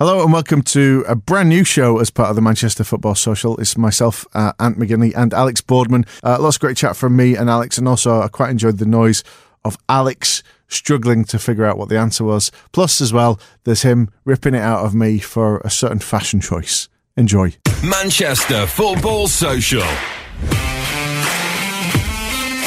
[0.00, 3.56] Hello and welcome to a brand new show as part of the Manchester Football Social.
[3.56, 6.04] It's myself, uh, Ant McGinley, and Alex Boardman.
[6.22, 8.86] Uh, lots of great chat from me and Alex, and also I quite enjoyed the
[8.86, 9.24] noise
[9.64, 12.52] of Alex struggling to figure out what the answer was.
[12.70, 16.88] Plus, as well, there's him ripping it out of me for a certain fashion choice.
[17.16, 17.52] Enjoy.
[17.82, 19.82] Manchester Football Social.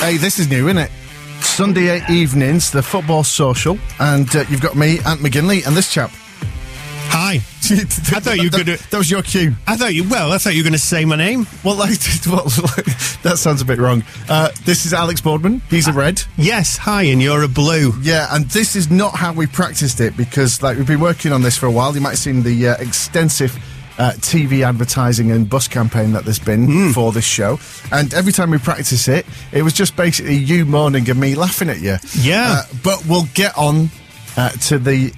[0.02, 0.92] Hey, this is new, isn't it?
[1.40, 6.12] Sunday evenings, the Football Social, and uh, you've got me, Ant McGinley, and this chap.
[7.14, 7.36] Hi.
[7.72, 8.68] I thought you that, could.
[8.68, 9.54] That was your cue.
[9.68, 10.08] I thought you.
[10.08, 11.46] Well, I thought you were going to say my name.
[11.64, 12.44] Well, like, well,
[13.24, 14.04] that sounds a bit wrong.
[14.30, 15.62] Uh, this is Alex Boardman.
[15.70, 16.22] He's a red.
[16.38, 16.78] Yes.
[16.78, 17.94] Hi, and you're a blue.
[18.02, 21.42] Yeah, and this is not how we practiced it because, like, we've been working on
[21.42, 21.94] this for a while.
[21.94, 23.58] You might have seen the uh, extensive.
[23.98, 26.92] Uh, TV advertising and bus campaign that there's been Hmm.
[26.92, 27.60] for this show,
[27.92, 31.70] and every time we practice it, it was just basically you moaning and me laughing
[31.70, 31.98] at you.
[32.18, 32.62] Yeah.
[32.62, 33.90] Uh, but we'll get on
[34.38, 35.14] uh, to the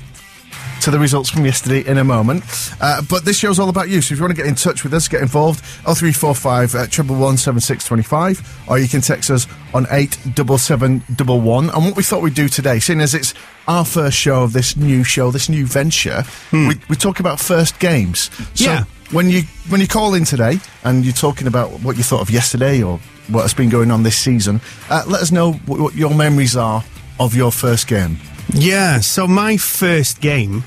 [0.83, 2.43] to the results from yesterday in a moment.
[2.81, 4.01] Uh, but this show's all about you.
[4.01, 7.15] So if you want to get in touch with us, get involved, 0345 uh, triple
[7.15, 11.39] one seven six twenty five, or you can text us on eight double seven double
[11.41, 11.69] one.
[11.69, 13.33] And what we thought we'd do today, seeing as it's
[13.67, 17.79] our first show of this new show, this new venture, we, we talk about first
[17.79, 18.29] games.
[18.53, 18.83] So Yeah.
[19.11, 22.29] when you when you call in today and you're talking about what you thought of
[22.29, 22.99] yesterday or
[23.29, 26.57] what has been going on this season, uh, let us know what, what your memories
[26.57, 26.83] are
[27.19, 28.17] of your first game.
[28.53, 28.99] Yeah.
[28.99, 30.63] So my first game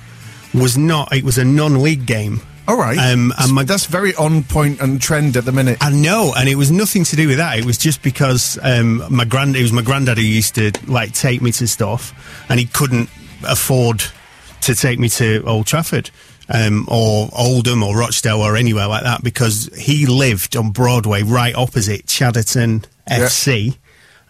[0.55, 1.15] was not.
[1.15, 2.41] It was a non-league game.
[2.69, 2.99] All right.
[2.99, 5.79] Um, and my, That's very on point and trend at the minute.
[5.81, 7.59] I know, and it was nothing to do with that.
[7.59, 9.57] It was just because um, my grand.
[9.57, 13.09] It was my granddad who used to like take me to stuff, and he couldn't
[13.47, 14.03] afford
[14.63, 16.11] to take me to Old Trafford.
[16.49, 21.53] Um, or Oldham or Rochdale or anywhere like that because he lived on Broadway right
[21.57, 23.77] opposite Chadderton FC.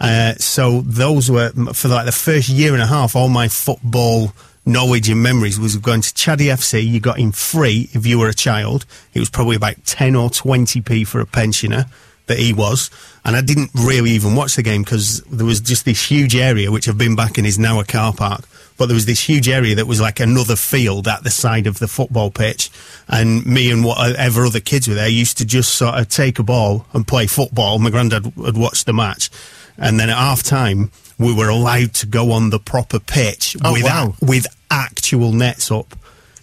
[0.00, 3.16] Uh, so those were for like the first year and a half.
[3.16, 4.32] All my football
[4.66, 6.86] knowledge and memories was going to Chaddy FC.
[6.86, 8.84] You got in free if you were a child.
[9.14, 11.86] It was probably about ten or twenty p for a pensioner
[12.26, 12.90] that he was,
[13.24, 16.72] and I didn't really even watch the game because there was just this huge area
[16.72, 18.42] which I've been back in is now a car park.
[18.78, 21.78] But there was this huge area that was like another field at the side of
[21.78, 22.68] the football pitch,
[23.08, 26.42] and me and whatever other kids were there used to just sort of take a
[26.42, 27.78] ball and play football.
[27.78, 29.30] My granddad had watched the match,
[29.78, 33.72] and then at half time we were allowed to go on the proper pitch Oh,
[33.72, 34.14] with wow.
[34.20, 35.94] with actual nets up.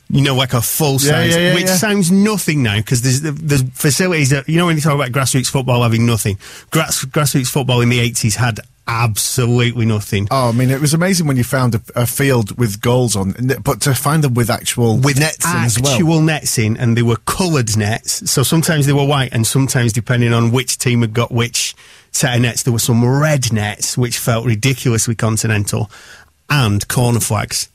[0.10, 3.64] You know, like a full size, yeah, yeah, which sounds nothing now because there's there's
[3.72, 6.38] facilities that you know when you talk about grassroots football having nothing.
[6.70, 10.28] Grass, grassroots football in the eighties had absolutely nothing.
[10.30, 13.34] Oh, I mean, it was amazing when you found a, a field with goals on,
[13.64, 17.02] but to find them with actual with nets in as actual nets in, and they
[17.02, 18.30] were coloured nets.
[18.30, 21.76] So sometimes they were white, and sometimes depending on which team had got which
[22.12, 25.90] set of nets, there were some red nets, which felt ridiculously continental,
[26.50, 27.70] and corner flags.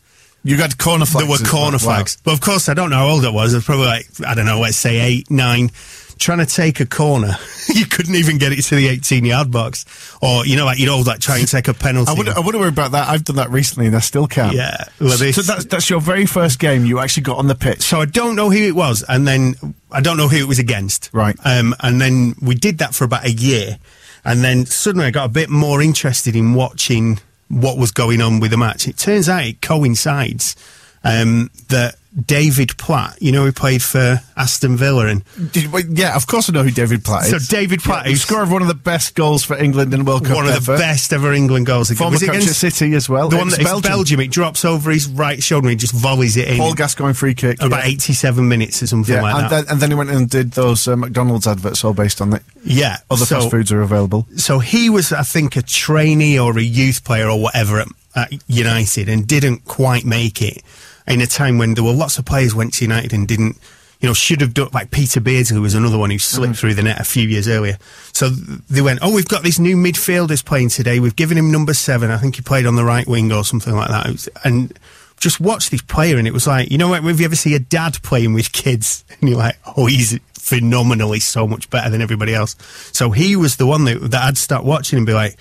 [0.45, 1.27] You got corner flags.
[1.27, 1.73] There were corner.
[1.77, 1.79] Wow.
[1.79, 2.19] flags.
[2.23, 3.55] But of course, I don't know how old I was.
[3.55, 5.71] I was probably like, I don't know, let's say eight, nine.
[6.19, 7.37] Trying to take a corner,
[7.69, 9.85] you couldn't even get it to the 18 yard box.
[10.21, 12.11] Or, you know, like, you'd always like try and take a penalty.
[12.11, 13.09] I wouldn't, I wouldn't worry about that.
[13.09, 14.53] I've done that recently and I still can't.
[14.57, 17.83] Yeah, well, so that's, that's your very first game you actually got on the pitch.
[17.83, 19.55] So I don't know who it was, and then
[19.93, 21.09] I don't know who it was against.
[21.13, 21.37] Right.
[21.45, 23.79] Um, and then we did that for about a year,
[24.25, 28.41] and then suddenly I got a bit more interested in watching what was going on
[28.41, 28.89] with the match.
[28.89, 30.57] It turns out it coincides
[31.05, 31.97] um, that
[32.27, 35.23] David Platt, you know, he played for Aston Villa, and
[35.53, 37.47] Did, well, yeah, of course I know who David Platt is.
[37.49, 40.25] So David Platt yeah, scored one of the best goals for England in the World
[40.25, 40.73] Cup one of ever.
[40.73, 41.91] the best ever England goals.
[41.91, 43.29] Former Was it against- City as well.
[43.29, 43.91] The one that Belgium.
[43.91, 44.21] Belgium.
[44.21, 46.57] It drops over his right shoulder and he just volleys it in.
[46.57, 47.63] Paul Gascoigne free kick.
[47.63, 47.91] about yeah.
[47.91, 49.51] 87 minutes or something Yeah, like and, that.
[49.51, 52.43] then, and then he went and did those uh, McDonald's adverts all based on it.
[52.65, 52.97] yeah.
[53.11, 54.27] Other so, fast foods are available.
[54.37, 58.33] so he was, I think, a trainee or a youth player or whatever at, at
[58.49, 60.63] United and didn't quite make it
[61.09, 63.57] in a time when there were lots of players went to United and didn't,
[64.01, 66.61] you know, should have done, like Peter Beardsley was another one who slipped Mm-hmm.
[66.61, 67.79] through the net a few years earlier.
[68.13, 71.01] So they went, oh, we've got this new midfielders playing today.
[71.01, 72.11] We've given him number seven.
[72.11, 74.07] I think he played on the right wing or something like that.
[74.07, 74.79] Was- and
[75.19, 77.55] just watch this player and it was like, you know what, if you ever see
[77.57, 82.01] a dad playing with kids and you're like, oh, he's phenomenally so much better than
[82.01, 82.55] everybody else.
[82.93, 85.37] So he was the one that, that I'd start watching and be like,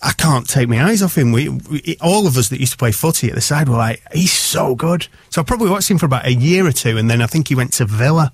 [0.00, 1.32] I can't take my eyes off him.
[1.32, 4.00] We, we, all of us that used to play footy at the side were like,
[4.12, 5.08] he's so good.
[5.30, 7.48] So I probably watched him for about a year or two, and then I think
[7.48, 8.32] he went to Villa,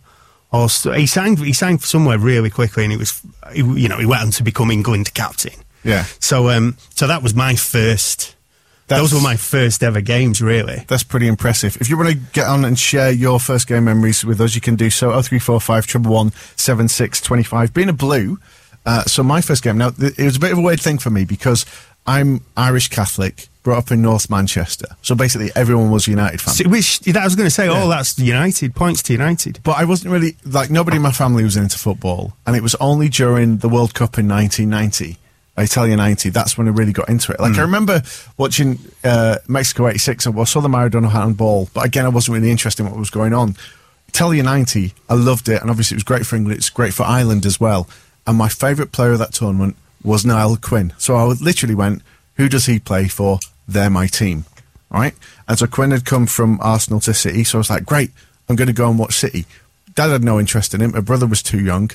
[0.52, 1.38] or he signed.
[1.38, 3.22] He signed for somewhere really quickly, and he was,
[3.52, 5.54] he, you know, he went on to become England captain.
[5.84, 6.04] Yeah.
[6.20, 8.36] So, um, so that was my first.
[8.86, 10.84] That's- those were my first ever games, really.
[10.88, 11.78] That's pretty impressive.
[11.80, 14.60] If you want to get on and share your first game memories with us, you
[14.60, 15.08] can do so.
[15.08, 17.72] 0345 111 7625.
[17.72, 18.38] Being a blue,
[18.86, 20.98] uh, so my first game, now, th- it was a bit of a weird thing
[20.98, 21.64] for me because
[22.06, 24.86] I'm Irish Catholic, brought up in North Manchester.
[25.00, 26.54] So basically, everyone was United fan.
[26.54, 29.60] So, which that I was going to say, oh, that's United points to United.
[29.62, 32.74] But I wasn't really like nobody in my family was into football, and it was
[32.76, 35.16] only during the World Cup in 1990,
[35.56, 36.28] Italia 90.
[36.28, 37.40] That's when I really got into it.
[37.40, 38.02] Like I remember
[38.36, 40.26] watching uh, Mexico 86.
[40.26, 43.32] I saw the Maradona handball, but again, I wasn't really interested in what was going
[43.32, 43.56] on.
[44.08, 46.58] Italia 90, I loved it, and obviously it was great for England.
[46.58, 47.88] It's great for Ireland as well.
[48.26, 50.92] And my favourite player of that tournament was Niall Quinn.
[50.98, 52.02] So I literally went,
[52.36, 53.38] "Who does he play for?
[53.68, 54.44] They're my team."
[54.90, 55.14] All right.
[55.48, 58.12] And so Quinn had come from Arsenal to City, so I was like, great,
[58.48, 59.44] I'm going to go and watch City.
[59.94, 60.92] Dad had no interest in him.
[60.92, 61.90] My brother was too young.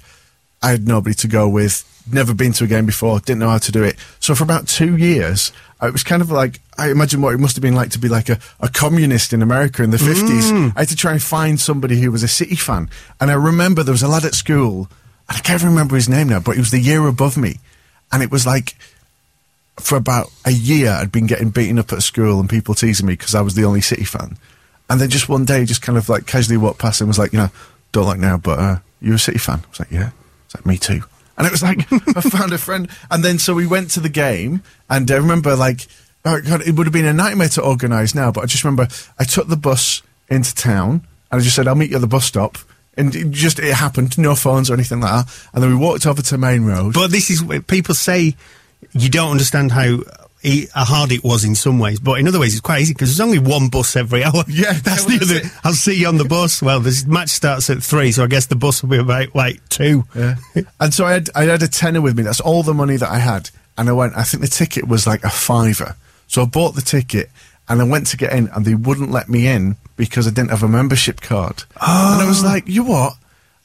[0.62, 1.86] I had nobody to go with.
[2.12, 3.20] Never been to a game before.
[3.20, 3.96] Didn't know how to do it.
[4.20, 7.56] So for about two years, it was kind of like I imagine what it must
[7.56, 10.52] have been like to be like a, a communist in America in the fifties.
[10.52, 10.74] Mm.
[10.76, 12.90] I had to try and find somebody who was a City fan.
[13.22, 14.90] And I remember there was a lad at school,
[15.30, 17.60] I can't remember his name now, but he was the year above me,
[18.12, 18.76] and it was like
[19.80, 23.14] for about a year, I'd been getting beaten up at school and people teasing me
[23.14, 24.38] because I was the only City fan.
[24.90, 27.34] And then just one day, just kind of like casually walked past and was like,
[27.34, 27.50] you know,
[27.92, 29.62] don't like now, but uh, you're a City fan.
[29.64, 30.12] I was like, yeah.
[30.46, 31.04] It's like, me too.
[31.38, 32.90] And it was like, I found a friend.
[33.10, 35.88] And then so we went to the game and I remember like,
[36.26, 38.88] oh God, it would have been a nightmare to organise now, but I just remember
[39.18, 42.08] I took the bus into town and I just said, I'll meet you at the
[42.08, 42.58] bus stop.
[42.98, 45.50] And it just, it happened, no phones or anything like that.
[45.54, 46.94] And then we walked over to Main Road.
[46.94, 48.36] But this is people say
[48.92, 50.00] you don't understand how
[50.74, 53.10] how hard it was in some ways, but in other ways it's quite easy because
[53.10, 54.44] there's only one bus every hour.
[54.48, 55.36] Yeah, that's well, the other.
[55.48, 55.52] it.
[55.64, 56.62] I'll see you on the bus.
[56.62, 59.68] Well, this match starts at three, so I guess the bus will be about like
[59.70, 60.06] two.
[60.16, 60.36] Yeah.
[60.80, 62.24] and so I had I had a tenner with me.
[62.24, 63.50] That's all the money that I had.
[63.78, 64.16] And I went.
[64.18, 65.96] I think the ticket was like a fiver.
[66.28, 67.30] So I bought the ticket
[67.70, 70.50] and I went to get in, and they wouldn't let me in because I didn't
[70.50, 71.64] have a membership card.
[71.82, 73.14] And I was like, "You what?"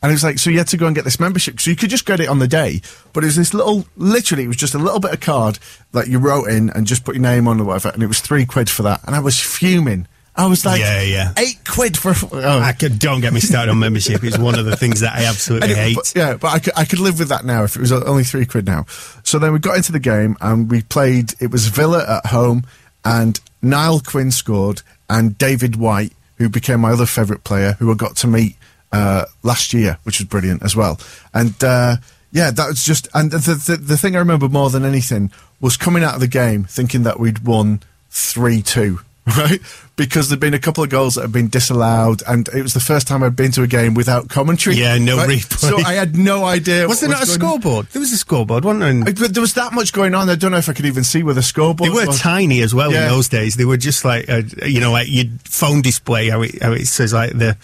[0.02, 1.58] And it was like, so you had to go and get this membership.
[1.58, 2.82] So you could just get it on the day,
[3.14, 5.58] but it was this little, literally, it was just a little bit of card
[5.92, 8.20] that you wrote in and just put your name on or whatever, and it was
[8.20, 9.00] three quid for that.
[9.06, 10.06] And I was fuming.
[10.36, 11.32] I was like, Yeah, yeah.
[11.38, 12.12] eight quid for.
[12.32, 12.58] Oh.
[12.58, 14.22] I could, don't get me started on membership.
[14.22, 15.94] It's one of the things that I absolutely hate.
[15.96, 18.24] but- yeah, but I could, I could live with that now if it was only
[18.24, 18.84] three quid now.
[19.22, 21.32] So then we got into the game and we played.
[21.40, 22.64] It was Villa at home,
[23.06, 27.94] and Niall Quinn scored, and David White, who became my other favourite player, who I
[27.94, 28.56] got to meet
[28.92, 31.00] uh, last year, which was brilliant as well.
[31.32, 31.96] And uh,
[32.30, 33.08] yeah, that was just.
[33.14, 35.30] And the, the the thing I remember more than anything
[35.60, 37.80] was coming out of the game thinking that we'd won
[38.10, 39.00] three two.
[39.38, 39.58] Right,
[39.96, 42.80] because there'd been a couple of goals that had been disallowed, and it was the
[42.80, 44.76] first time I'd been to a game without commentary.
[44.76, 45.28] Yeah, no right?
[45.30, 45.56] replay.
[45.58, 46.86] So I had no idea.
[46.86, 47.48] was there not a going on.
[47.60, 47.86] scoreboard?
[47.86, 48.90] There was a scoreboard, wasn't there?
[48.90, 50.28] And I- But there was that much going on.
[50.28, 52.20] I don't know if I could even see where the scoreboard They were was.
[52.20, 53.04] tiny as well Yeah.
[53.04, 53.56] in those days.
[53.56, 56.28] They were just like a, you know, like your phone display.
[56.28, 57.56] How it, how it says like the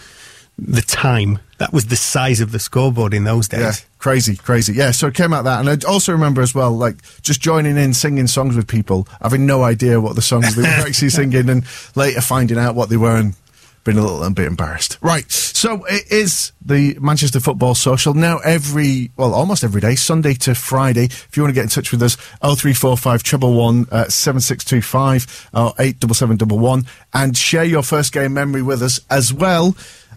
[0.57, 1.39] the time.
[1.57, 3.61] That was the size of the scoreboard in those days.
[3.61, 4.73] Yeah, crazy, crazy.
[4.73, 7.77] Yeah, so it came out that, and I also remember as well, like just joining
[7.77, 11.49] in, singing songs with people, having no idea what the songs they were actually singing,
[11.49, 11.65] and
[11.95, 13.35] later finding out what they were and
[13.83, 14.97] being a little bit embarrassed.
[15.01, 20.33] Right, so it is the Manchester Football Social now every, well, almost every day, Sunday
[20.35, 21.05] to Friday.
[21.05, 25.73] If you want to get in touch with us, 0345 treble one uh, 7625 or
[25.79, 29.75] 87711 and share your first game memory with us as well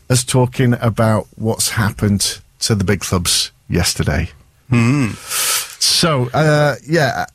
[0.09, 4.31] as talking about what's happened to the big clubs yesterday.
[5.81, 7.27] So, uh, yeah,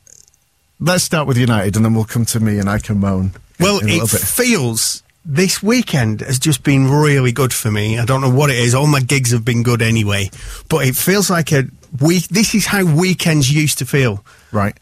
[0.80, 3.32] let's start with United, and then we'll come to me, and I can moan.
[3.58, 7.98] Well, in a it feels this weekend has just been really good for me.
[7.98, 8.74] I don't know what it is.
[8.74, 10.30] All my gigs have been good anyway,
[10.68, 11.64] but it feels like a
[12.00, 12.28] week.
[12.28, 14.24] This is how weekends used to feel.
[14.52, 14.76] right.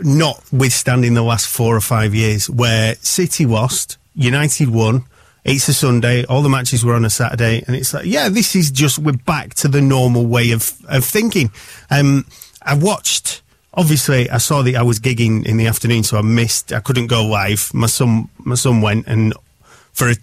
[0.00, 5.04] notwithstanding the last four or five years where City lost, United won.
[5.48, 6.26] It's a Sunday.
[6.26, 9.12] All the matches were on a Saturday, and it's like, yeah, this is just we're
[9.12, 11.50] back to the normal way of of thinking.
[11.90, 12.26] Um,
[12.62, 13.40] I watched.
[13.72, 16.72] Obviously, I saw that I was gigging in the afternoon, so I missed.
[16.72, 17.72] I couldn't go live.
[17.72, 19.32] My son, my son went, and
[19.92, 20.16] for a,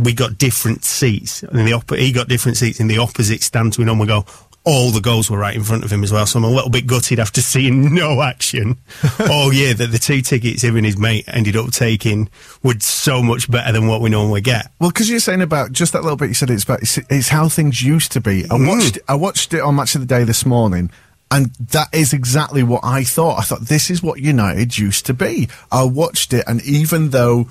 [0.00, 1.44] we got different seats.
[1.44, 4.24] And the op- he got different seats in the opposite stand to we go.
[4.66, 6.70] All the goals were right in front of him as well, so I'm a little
[6.70, 8.76] bit gutted after seeing no action.
[9.20, 12.28] oh yeah, that the two tickets him and his mate ended up taking
[12.62, 14.72] were so much better than what we normally get.
[14.80, 17.28] Well, because you're saying about just that little bit, you said it's about it's, it's
[17.28, 18.44] how things used to be.
[18.44, 18.68] I mm.
[18.68, 20.90] watched I watched it on Match of the Day this morning,
[21.30, 23.38] and that is exactly what I thought.
[23.38, 25.48] I thought this is what United used to be.
[25.70, 27.48] I watched it, and even though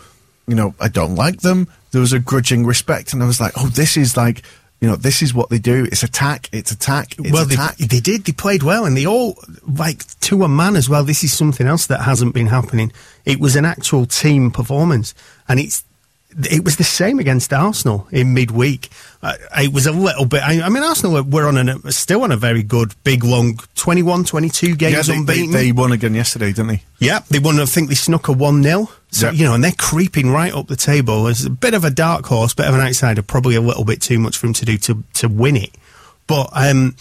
[0.47, 3.53] you know I don't like them, there was a grudging respect, and I was like,
[3.57, 4.43] oh, this is like.
[4.85, 5.85] You know, this is what they do.
[5.85, 6.47] It's attack.
[6.51, 7.17] It's attack.
[7.17, 7.77] It's well, they, attack.
[7.77, 8.25] they did.
[8.25, 9.35] They played well, and they all
[9.67, 11.03] like to a man as well.
[11.03, 12.91] This is something else that hasn't been happening.
[13.25, 15.15] It was an actual team performance,
[15.47, 15.83] and it's
[16.51, 18.89] it was the same against Arsenal in midweek.
[19.23, 20.43] Uh, it was a little bit.
[20.43, 23.57] I, I mean, Arsenal were, were on a still on a very good, big, long
[23.73, 25.51] 21, 22 games yeah, they, they, unbeaten.
[25.51, 26.83] they won again yesterday, didn't they?
[26.99, 27.59] Yeah, they won.
[27.59, 29.31] I think they snuck a one 0 So Yeah.
[29.33, 31.27] you know, and they're creeping right up the table.
[31.27, 33.21] It's a bit of a dark horse, bit of an outsider.
[33.21, 35.71] Probably a little bit too much for him to do to to win it.
[36.27, 36.95] But um,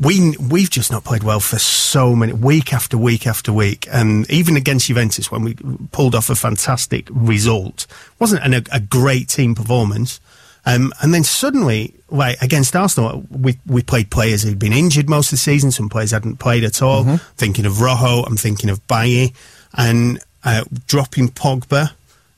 [0.00, 4.28] we we've just not played well for so many week after week after week, and
[4.30, 5.54] even against Juventus when we
[5.92, 7.86] pulled off a fantastic result,
[8.18, 10.18] wasn't an, a, a great team performance.
[10.66, 15.26] Um, and then suddenly, like against Arsenal, we we played players who'd been injured most
[15.28, 15.70] of the season.
[15.70, 17.04] Some players hadn't played at all.
[17.36, 19.34] Thinking of Rojo, I'm thinking of Bailly,
[19.74, 21.92] and uh, dropping Pogba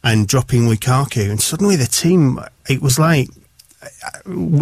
[0.05, 2.41] and dropping Lukaku, and suddenly the team.
[2.69, 3.29] It was like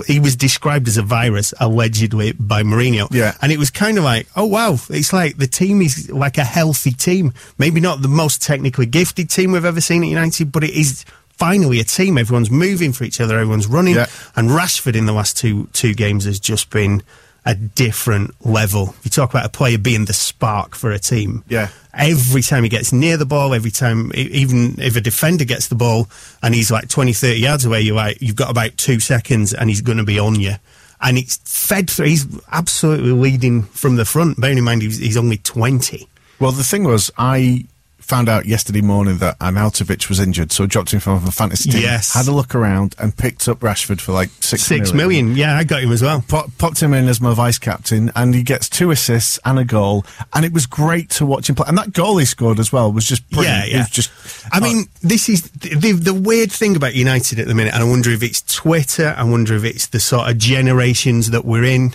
[0.07, 3.09] he was described as a virus allegedly by Mourinho.
[3.11, 3.35] Yeah.
[3.43, 6.45] And it was kind of like, oh wow, it's like the team is like a
[6.45, 7.35] healthy team.
[7.59, 11.05] Maybe not the most technically gifted team we've ever seen at United, but it is
[11.31, 12.17] finally a team.
[12.17, 13.97] Everyone's moving for each other, everyone's running.
[13.97, 14.07] Yeah.
[14.37, 17.03] And Rashford in the last two two games has just been
[17.45, 18.95] a different level.
[19.03, 21.45] You talk about a player being the spark for a team.
[21.49, 21.69] Yeah.
[21.95, 25.75] Every time he gets near the ball, every time, even if a defender gets the
[25.75, 26.09] ball
[26.43, 29.69] and he's like 20, 30 yards away, you're like, you've got about two seconds and
[29.69, 30.55] he's going to be on you.
[31.01, 32.07] And it's fed through.
[32.07, 34.39] He's absolutely leading from the front.
[34.39, 36.07] Bearing in mind, he's, he's only 20.
[36.39, 37.65] Well, the thing was, I
[38.11, 41.71] found out yesterday morning that Arnautovic was injured, so I dropped him from a fantasy
[41.71, 41.83] team.
[41.83, 42.13] Yes.
[42.13, 45.37] Had a look around and picked up Rashford for like six Six million.
[45.37, 46.25] Yeah, I got him as well.
[46.27, 49.65] Pop, popped him in as my vice captain, and he gets two assists and a
[49.65, 51.67] goal, and it was great to watch him play.
[51.69, 53.69] And that goal he scored as well was just brilliant.
[53.69, 53.87] Yeah, yeah.
[53.89, 54.11] just.
[54.51, 57.83] I mean, this is the, the the weird thing about United at the minute, and
[57.85, 59.15] I wonder if it's Twitter.
[59.17, 61.95] I wonder if it's the sort of generations that we're in.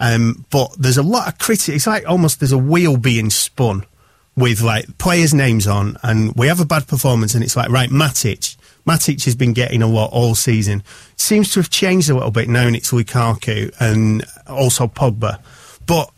[0.00, 1.76] Um, but there's a lot of criticism.
[1.76, 3.86] It's like almost there's a wheel being spun
[4.36, 7.90] with like players' names on, and we have a bad performance, and it's like right,
[7.90, 8.56] Matic.
[8.86, 10.82] Matic has been getting a lot all season.
[11.16, 15.38] Seems to have changed a little bit now, and it's Lukaku and also Pogba.
[15.86, 16.10] But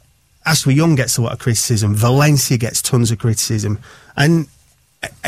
[0.46, 1.94] Ashley Young gets a lot of criticism.
[1.94, 3.78] Valencia gets tons of criticism,
[4.16, 4.46] and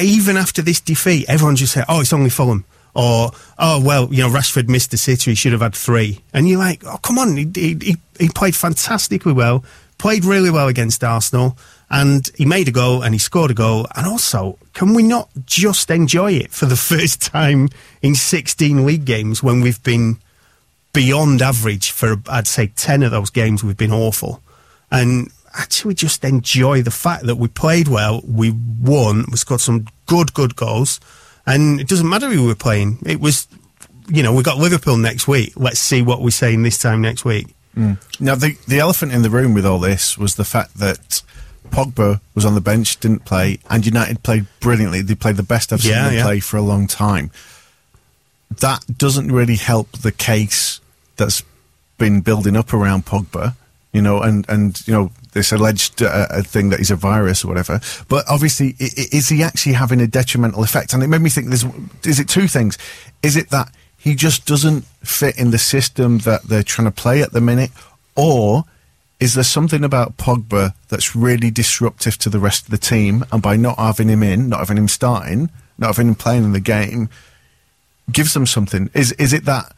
[0.01, 2.65] even after this defeat, everyone just said, "Oh, it's only Fulham,"
[2.95, 6.21] or "Oh, well, you know, Rashford missed the City; he should have had three.
[6.33, 7.37] And you're like, "Oh, come on!
[7.37, 9.65] He, he, he played fantastically well,
[9.99, 13.87] played really well against Arsenal, and he made a goal and he scored a goal.
[13.95, 17.69] And also, can we not just enjoy it for the first time
[18.03, 20.19] in 16 league games when we've been
[20.93, 24.43] beyond average for I'd say 10 of those games we've been awful?
[24.91, 28.53] And actually just enjoy the fact that we played well we
[28.83, 31.01] won we scored some good good goals.
[31.47, 32.99] And it doesn't matter who we're playing.
[33.07, 33.47] It was
[34.09, 35.53] you know we've got Liverpool next week.
[35.57, 37.55] Let's see what we're saying this time next week.
[37.77, 37.99] Mm.
[38.21, 41.23] Now, the the elephant in the room with all this was the fact that
[41.71, 45.03] Pogba was on the bench, didn't play, and United played brilliantly.
[45.03, 46.23] They played the best I've seen Yeah, them yeah.
[46.25, 47.31] play for a long time.
[48.61, 50.81] That doesn't really help the case
[51.17, 51.43] that's
[51.99, 53.55] been building up around Pogba,
[53.93, 57.45] you know, and, and you know, this alleged uh, uh, thing that he's a virus
[57.45, 57.81] or whatever.
[58.09, 60.95] But obviously, is he actually having a detrimental effect?
[60.95, 61.65] And it made me think: there's,
[62.05, 62.79] is it two things?
[63.23, 67.21] Is it that he just doesn't fit in the system that they're trying to play
[67.23, 67.71] at the minute,
[68.15, 68.65] or
[69.19, 73.25] is there something about Pogba that's really disruptive to the rest of the team?
[73.33, 76.53] And by not having him in, not having him starting, not having him playing in
[76.53, 77.09] the game,
[78.13, 78.91] gives them something.
[78.95, 79.75] Is is it that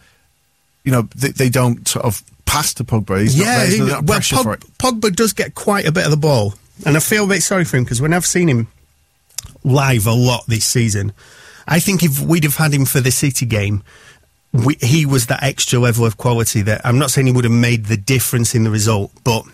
[0.84, 3.20] you know they, they don't sort of pass to Pogba?
[3.20, 4.70] He's not, there's he- well, Pog-.
[4.78, 6.54] Pogba does get quite a bit of the ball,
[6.84, 8.66] and I feel a bit sorry for him because when I've seen him
[9.64, 11.12] live a lot this season.
[11.66, 13.82] I think if we'd have had him for the City game,
[14.52, 17.52] we, he was that extra level of quality that I'm not saying he would have
[17.52, 19.44] made the difference in the result, but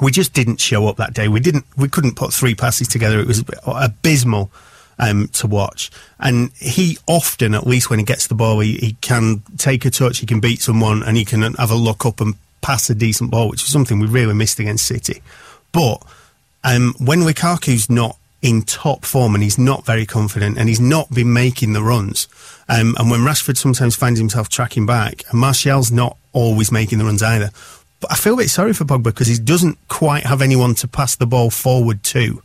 [0.00, 1.28] we just didn't show up that day.
[1.28, 1.64] We didn't.
[1.76, 3.20] We couldn't put three passes together.
[3.20, 4.50] It was abysmal
[4.98, 5.90] um, to watch.
[6.18, 9.90] And he often, at least when he gets the ball, he, he can take a
[9.90, 12.94] touch, he can beat someone, and he can have a look up and pass a
[12.94, 15.22] decent ball, which is something we really missed against City.
[15.72, 16.02] But
[16.64, 21.10] um, when Lukaku's not in top form and he's not very confident and he's not
[21.10, 22.28] been making the runs,
[22.68, 27.06] um, and when Rashford sometimes finds himself tracking back, and Martial's not always making the
[27.06, 27.50] runs either.
[28.00, 30.88] But I feel a bit sorry for Pogba because he doesn't quite have anyone to
[30.88, 32.42] pass the ball forward to.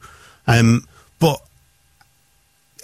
[0.47, 0.87] Um,
[1.19, 1.41] but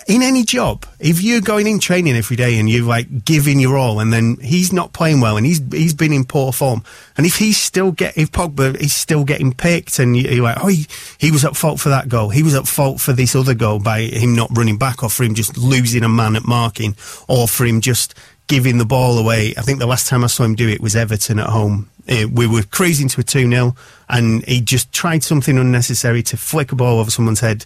[0.08, 3.76] in any job, if you're going in training every day and you're like giving your
[3.78, 6.84] all, and then he's not playing well and he's he's been in poor form,
[7.18, 10.68] and if he's still get if Pogba is still getting picked, and you're like, oh,
[10.68, 10.86] he,
[11.18, 13.80] he was at fault for that goal, he was at fault for this other goal
[13.80, 16.96] by him not running back, or for him just losing a man at marking,
[17.28, 18.14] or for him just
[18.48, 19.56] giving the ball away.
[19.58, 21.90] I think the last time I saw him do it was Everton at home.
[22.08, 23.76] Uh, we were cruising to a 2 0,
[24.08, 27.66] and he just tried something unnecessary to flick a ball over someone's head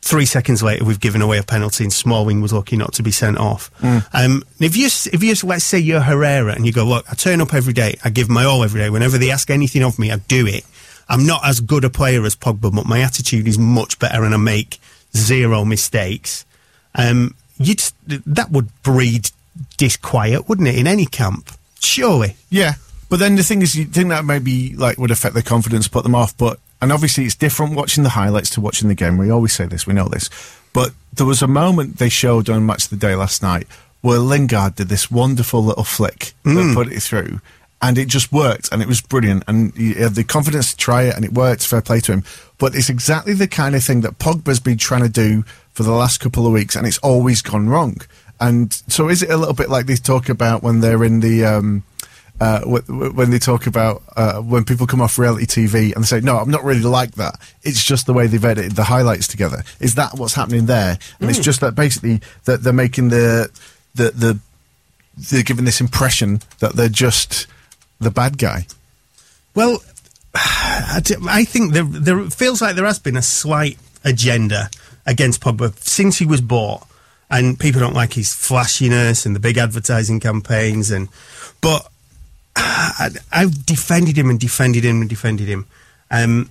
[0.00, 3.10] Three seconds later, we've given away a penalty, and Smalling was lucky not to be
[3.10, 3.70] sent off.
[3.80, 4.06] Mm.
[4.12, 7.40] Um, if you, if you, let's say you're Herrera, and you go, look, I turn
[7.40, 8.90] up every day, I give my all every day.
[8.90, 10.64] Whenever they ask anything of me, I do it.
[11.08, 14.34] I'm not as good a player as Pogba, but my attitude is much better, and
[14.34, 14.78] I make
[15.16, 16.46] zero mistakes.
[16.94, 19.30] Um, you'd, that would breed
[19.76, 21.50] disquiet, wouldn't it, in any camp?
[21.80, 22.36] Surely.
[22.50, 22.74] Yeah.
[23.08, 26.02] But then the thing is, you think that maybe like would affect their confidence, put
[26.02, 26.36] them off.
[26.36, 29.18] But and obviously it's different watching the highlights to watching the game.
[29.18, 30.30] We always say this, we know this.
[30.72, 33.66] But there was a moment they showed on Match of the Day last night
[34.00, 36.54] where Lingard did this wonderful little flick mm.
[36.54, 37.40] that put it through.
[37.80, 39.44] And it just worked, and it was brilliant.
[39.46, 41.64] And he had the confidence to try it, and it worked.
[41.64, 42.24] Fair play to him.
[42.58, 45.44] But it's exactly the kind of thing that Pogba's been trying to do
[45.74, 47.98] for the last couple of weeks, and it's always gone wrong.
[48.40, 51.44] And so, is it a little bit like they talk about when they're in the
[51.44, 51.84] um,
[52.40, 56.20] uh, when they talk about uh, when people come off reality TV and they say,
[56.20, 57.34] "No, I'm not really like that.
[57.62, 60.98] It's just the way they've edited the highlights together." Is that what's happening there?
[61.20, 61.30] And mm.
[61.30, 63.50] it's just that basically that they're making the
[63.94, 64.38] the the
[65.16, 67.48] they're giving this impression that they're just
[67.98, 68.66] the bad guy.
[69.54, 69.82] Well,
[70.34, 74.70] I think there there feels like there has been a slight agenda
[75.06, 76.86] against Pogba since he was bought,
[77.30, 81.08] and people don't like his flashiness and the big advertising campaigns and
[81.60, 81.90] but
[82.58, 85.66] I, have defended him and defended him and defended him.
[86.10, 86.50] Um,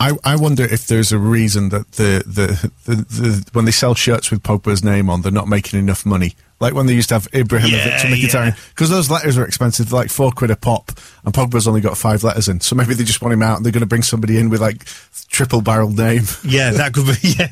[0.00, 3.94] I, I wonder if there's a reason that the, the, the, the, when they sell
[3.94, 6.34] shirts with Pogba's name on, they're not making enough money.
[6.60, 8.96] Like when they used to have Ibrahimovic yeah, and Mkhitaryan, because yeah.
[8.96, 10.92] those letters are expensive, like four quid a pop,
[11.24, 12.60] and Pogba's only got five letters in.
[12.60, 14.60] So maybe they just want him out, and they're going to bring somebody in with
[14.60, 14.84] like
[15.28, 16.22] triple barrel name.
[16.44, 17.28] Yeah, that could be.
[17.28, 17.50] Yeah,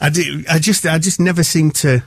[0.00, 0.44] I do.
[0.48, 2.02] I just, I just never seem to.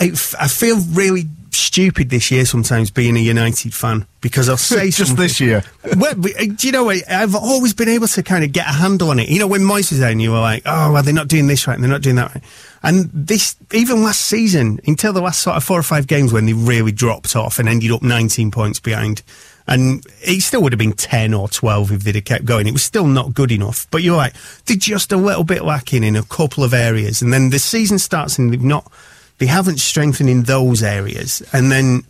[0.00, 4.90] I, I feel really stupid this year sometimes being a United fan because I'll say
[4.90, 5.62] just this year.
[5.96, 7.10] well, do you know what?
[7.10, 9.28] I've always been able to kind of get a handle on it.
[9.28, 11.46] You know, when Moyes was there, and you were like, "Oh, well, they're not doing
[11.46, 12.44] this right, and they're not doing that right."
[12.82, 16.46] And this, even last season, until the last sort of four or five games when
[16.46, 19.22] they really dropped off and ended up 19 points behind.
[19.66, 22.66] And it still would have been 10 or 12 if they'd have kept going.
[22.66, 23.86] It was still not good enough.
[23.90, 24.32] But you're like,
[24.64, 27.20] they're just a little bit lacking in a couple of areas.
[27.20, 28.90] And then the season starts and they've not
[29.38, 31.42] they haven't strengthened in those areas.
[31.52, 32.02] And then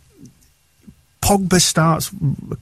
[1.21, 2.11] Pogba starts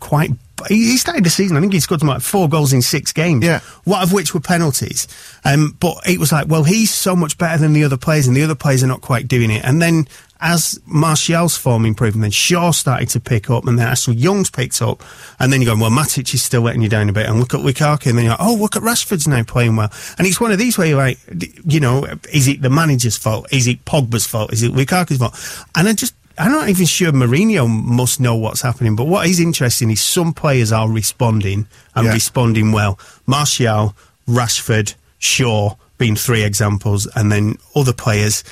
[0.00, 0.30] quite.
[0.68, 1.56] He started the season.
[1.56, 3.44] I think he scored like four goals in six games.
[3.44, 5.06] Yeah, one of which were penalties.
[5.44, 8.36] Um, but it was like, well, he's so much better than the other players, and
[8.36, 9.64] the other players are not quite doing it.
[9.64, 10.08] And then
[10.40, 14.50] as Martial's form improved, and then Shaw started to pick up, and then Ashley Young's
[14.50, 15.02] picked up,
[15.40, 17.54] and then you're going, well, Matic is still letting you down a bit, and look
[17.54, 19.90] at Lukaku, and then you're like, oh, look at Rashford's now playing well.
[20.18, 21.18] And it's one of these where you're like,
[21.64, 23.46] you know, is it the manager's fault?
[23.52, 24.52] Is it Pogba's fault?
[24.52, 25.66] Is it Lukaku's fault?
[25.74, 29.40] And I just, I'm not even sure Mourinho must know what's happening, but what is
[29.40, 32.12] interesting is some players are responding and yeah.
[32.12, 32.98] responding well.
[33.26, 33.94] Martial,
[34.28, 38.44] Rashford, Shaw being three examples, and then other players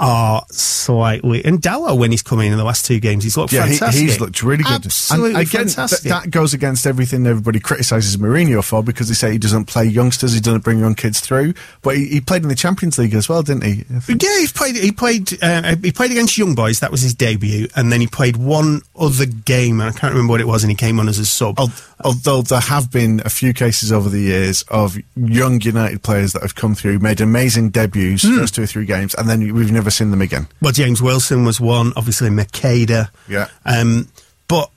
[0.00, 1.44] are slightly.
[1.44, 4.00] And Dalot, when he's coming in the last two games, he's looked yeah, fantastic.
[4.00, 4.86] He, he's looked really good.
[4.86, 6.02] Absolutely and again, fantastic.
[6.02, 9.84] Th- that goes against everything everybody criticises Mourinho for because they say he doesn't play
[9.84, 11.52] youngsters, he doesn't bring young kids through.
[11.82, 13.84] But he, he played in the Champions League as well, didn't he?
[14.08, 14.76] Yeah, he played.
[14.76, 15.42] He played.
[15.42, 16.80] Uh, he played against young boys.
[16.80, 20.32] That was his debut, and then he played one other game, and I can't remember
[20.32, 21.58] what it was, and he came on as a sub.
[22.02, 26.40] Although there have been a few cases over the years of young United players that
[26.42, 28.38] have come through, made amazing debuts, mm.
[28.38, 30.48] first two or three games, and then we've never seen them again.
[30.60, 33.10] Well, James Wilson was one, obviously Macheda.
[33.28, 33.48] Yeah.
[33.64, 34.08] Um,
[34.48, 34.70] but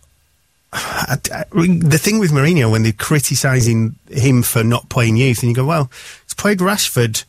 [0.71, 5.49] I, I, the thing with Mourinho, when they're criticising him for not playing youth, and
[5.49, 5.91] you go, well,
[6.25, 7.23] he's played Rashford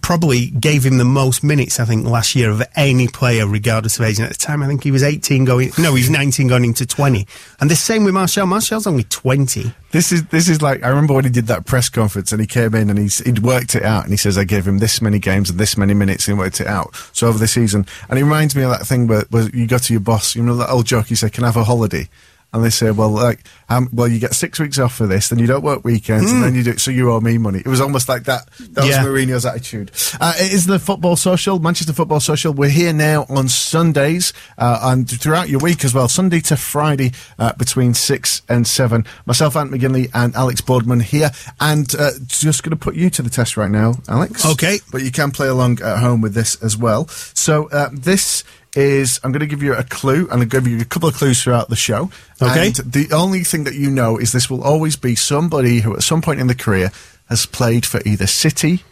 [0.00, 4.04] probably gave him the most minutes, I think, last year of any player, regardless of
[4.06, 4.18] age.
[4.18, 6.64] And at the time, I think he was 18 going, no, he was 19 going
[6.64, 7.26] into 20.
[7.60, 8.46] And the same with Martial.
[8.46, 9.72] Martial's only 20.
[9.92, 12.46] This is this is like I remember when he did that press conference and he
[12.46, 15.00] came in and he's he'd worked it out and he says I gave him this
[15.00, 16.94] many games and this many minutes and he worked it out.
[17.12, 19.78] So over the season, and it reminds me of that thing where, where you go
[19.78, 22.08] to your boss, you know that old joke you say, "Can I have a holiday?"
[22.56, 25.38] And they say, well, like, um, well, you get six weeks off for this, then
[25.38, 27.58] you don't work weekends, and then you do it, so you owe me money.
[27.58, 28.48] It was almost like that.
[28.70, 29.04] That Yeah.
[29.04, 29.90] was Mourinho's attitude.
[30.18, 32.54] Uh, it is the Football Social, Manchester Football Social.
[32.54, 37.12] We're here now on Sundays, uh, and throughout your week as well, Sunday to Friday,
[37.38, 39.04] uh, between six and seven.
[39.26, 43.20] Myself, Ant McGinley, and Alex Boardman here, and uh, just going to put you to
[43.20, 44.46] the test right now, Alex.
[44.46, 44.78] Okay.
[44.90, 47.06] But you can play along at home with this as well.
[47.34, 48.44] So uh, this
[48.76, 51.14] is I'm going to give you a clue, and I'll give you a couple of
[51.14, 52.10] clues throughout the show.
[52.40, 52.66] Okay.
[52.66, 56.02] And the only thing that you know is this will always be somebody who, at
[56.02, 56.92] some point in the career,
[57.28, 58.84] has played for either City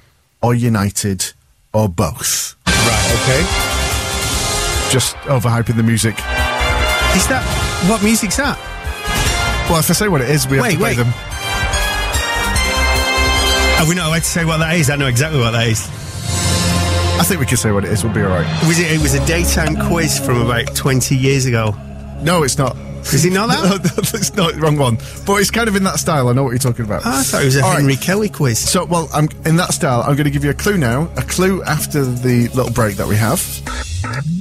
[0.43, 1.33] or United
[1.73, 2.57] or both.
[2.67, 3.43] Right, okay.
[4.91, 6.15] Just overhyping the music.
[7.15, 7.45] Is that,
[7.89, 8.59] what music's that?
[9.69, 10.97] Well, if I say what it is, we have Wait, to play wait.
[10.97, 11.13] them.
[13.81, 14.91] Are we not allowed to say what that is?
[14.91, 15.89] I know exactly what that is.
[17.17, 18.05] I think we can say what it is.
[18.05, 18.47] We'll be all right.
[18.67, 21.75] Was it, it was a daytime quiz from about 20 years ago.
[22.21, 22.77] No, it's not.
[23.13, 23.65] Is it not that?
[23.65, 24.99] No, that's not the wrong one.
[25.27, 26.29] But it's kind of in that style.
[26.29, 27.03] I know what you're talking about.
[27.05, 27.79] Oh, I thought it was a All right.
[27.79, 28.59] Henry Kelly quiz.
[28.59, 30.01] So, well, I'm in that style.
[30.03, 31.09] I'm going to give you a clue now.
[31.17, 33.41] A clue after the little break that we have,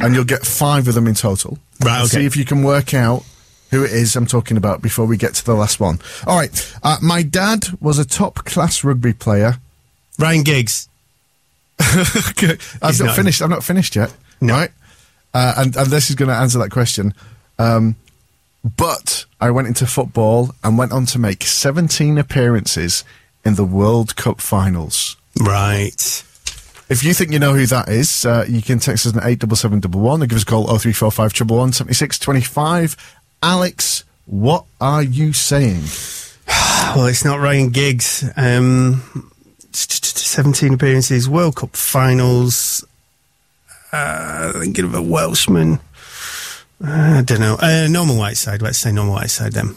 [0.02, 1.58] and you'll get five of them in total.
[1.84, 2.18] Right, And okay.
[2.22, 3.24] See if you can work out
[3.72, 6.00] who it is I'm talking about before we get to the last one.
[6.28, 6.76] All right.
[6.84, 9.58] Uh, my dad was a top class rugby player.
[10.20, 10.90] Ryan Giggs.
[11.82, 12.58] okay.
[12.82, 13.42] I've He's not, not- finished.
[13.42, 14.14] I've not finished yet.
[14.42, 14.54] No.
[14.56, 14.72] Right.
[15.34, 17.14] Uh, and, and this is going to answer that question.
[17.58, 17.96] Um,
[18.78, 23.04] but I went into football and went on to make 17 appearances
[23.44, 25.18] in the World Cup finals.
[25.40, 26.24] Right.
[26.90, 30.24] If you think you know who that is, uh, you can text us at 87711
[30.24, 32.98] or give us a call 0345 111
[33.42, 35.84] Alex, what are you saying?
[36.96, 38.24] Well, it's not Ryan Giggs.
[38.36, 39.32] Um,
[39.76, 42.86] 17 appearances, World Cup finals.
[43.92, 45.80] Uh, thinking of a Welshman.
[46.84, 47.58] Uh, I don't know.
[47.62, 48.62] Uh, Norman Whiteside.
[48.62, 49.76] Let's say Norman Whiteside then.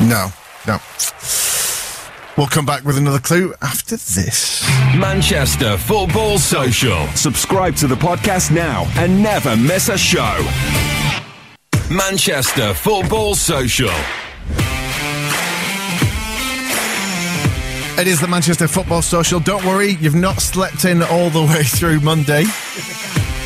[0.00, 0.28] No,
[0.66, 0.78] no.
[2.36, 4.64] We'll come back with another clue after this.
[4.96, 7.06] Manchester Football Social.
[7.08, 10.36] Subscribe to the podcast now and never miss a show.
[11.90, 13.90] Manchester Football Social.
[17.98, 19.40] It is the Manchester Football Social.
[19.40, 22.44] Don't worry, you've not slept in all the way through Monday.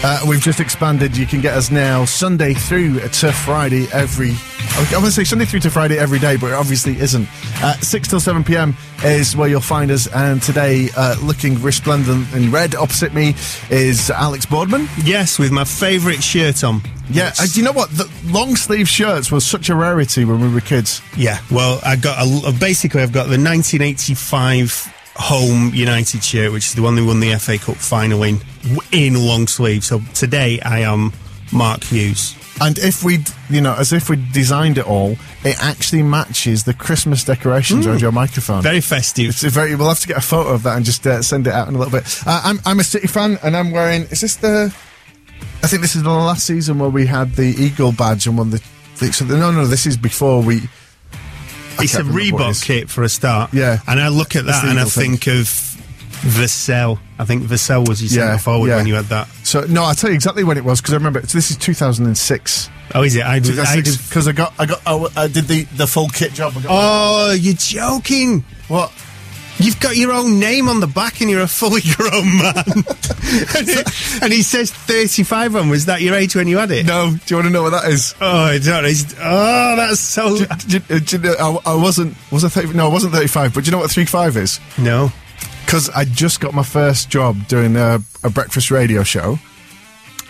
[0.05, 1.17] Uh, we've just expanded.
[1.17, 4.33] You can get us now Sunday through to Friday every.
[4.33, 7.29] I want to say Sunday through to Friday every day, but it obviously isn't.
[7.63, 10.09] Uh, 6 till 7 pm is where you'll find us.
[10.09, 13.37] And today, uh, looking resplendent in red opposite me
[13.71, 14.89] is Alex Boardman.
[15.05, 16.83] Yes, with my favourite shirt on.
[17.09, 17.91] Yeah, uh, do you know what?
[17.91, 21.01] The long sleeve shirts were such a rarity when we were kids.
[21.17, 26.75] Yeah, well, I got a, basically I've got the 1985 home United shirt, which is
[26.75, 28.39] the one they won the FA Cup final in,
[28.93, 29.85] in long sleeve.
[29.85, 31.13] So today I am
[31.53, 32.37] Mark Hughes.
[32.61, 33.19] And if we,
[33.51, 38.01] you know, as if we designed it all, it actually matches the Christmas decorations around
[38.01, 38.63] your microphone.
[38.63, 39.31] Very festive.
[39.31, 39.75] It's very.
[39.75, 41.75] We'll have to get a photo of that and just uh, send it out in
[41.75, 42.23] a little bit.
[42.27, 44.03] Uh, I'm I'm a City fan, and I'm wearing.
[44.03, 44.75] Is this the?
[45.63, 48.51] I think this is the last season where we had the Eagle badge and won
[48.51, 48.63] the.
[48.99, 50.61] the so the, no, no, this is before we.
[51.79, 53.53] I It's a can't remember what it Reebok kit for a start.
[53.53, 53.79] Yeah.
[53.87, 55.17] And I look at that and I thing.
[55.17, 55.47] think of
[56.23, 56.99] Vassell.
[57.19, 59.29] I think Vassell was your centre forward when you had that.
[59.45, 61.21] So no, I'll tell you exactly when it was because I remember.
[61.27, 62.71] So this is 2006.
[62.95, 63.23] Oh, is it?
[63.23, 66.33] I, I just, Because I got, I got, I, I did the the full kit
[66.33, 66.53] job.
[66.57, 68.45] I oh, you're joking.
[68.69, 68.93] what?
[69.63, 72.55] You've got your own name on the back and you're a fully grown man.
[72.67, 75.69] and, it- and he says 35 on.
[75.69, 76.87] Was that your age when you had it?
[76.87, 78.15] No, do you want to know what that is?
[78.21, 78.85] Oh, I don't.
[78.85, 80.39] It's, oh, that's so.
[80.69, 82.17] Do- do- do- I, I wasn't.
[82.31, 83.55] Was I 30, No, I wasn't thirty-five.
[83.55, 84.59] But do you know what three five is?
[84.79, 85.11] No.
[85.65, 89.39] Because I just got my first job doing a, a breakfast radio show,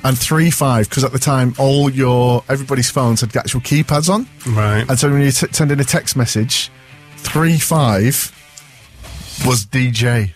[0.04, 0.88] and three five.
[0.88, 4.88] Because at the time, all your everybody's phones had actual keypads on, Right.
[4.88, 6.70] and so when you t- send in a text message,
[7.16, 8.30] three five
[9.46, 10.32] was DJ.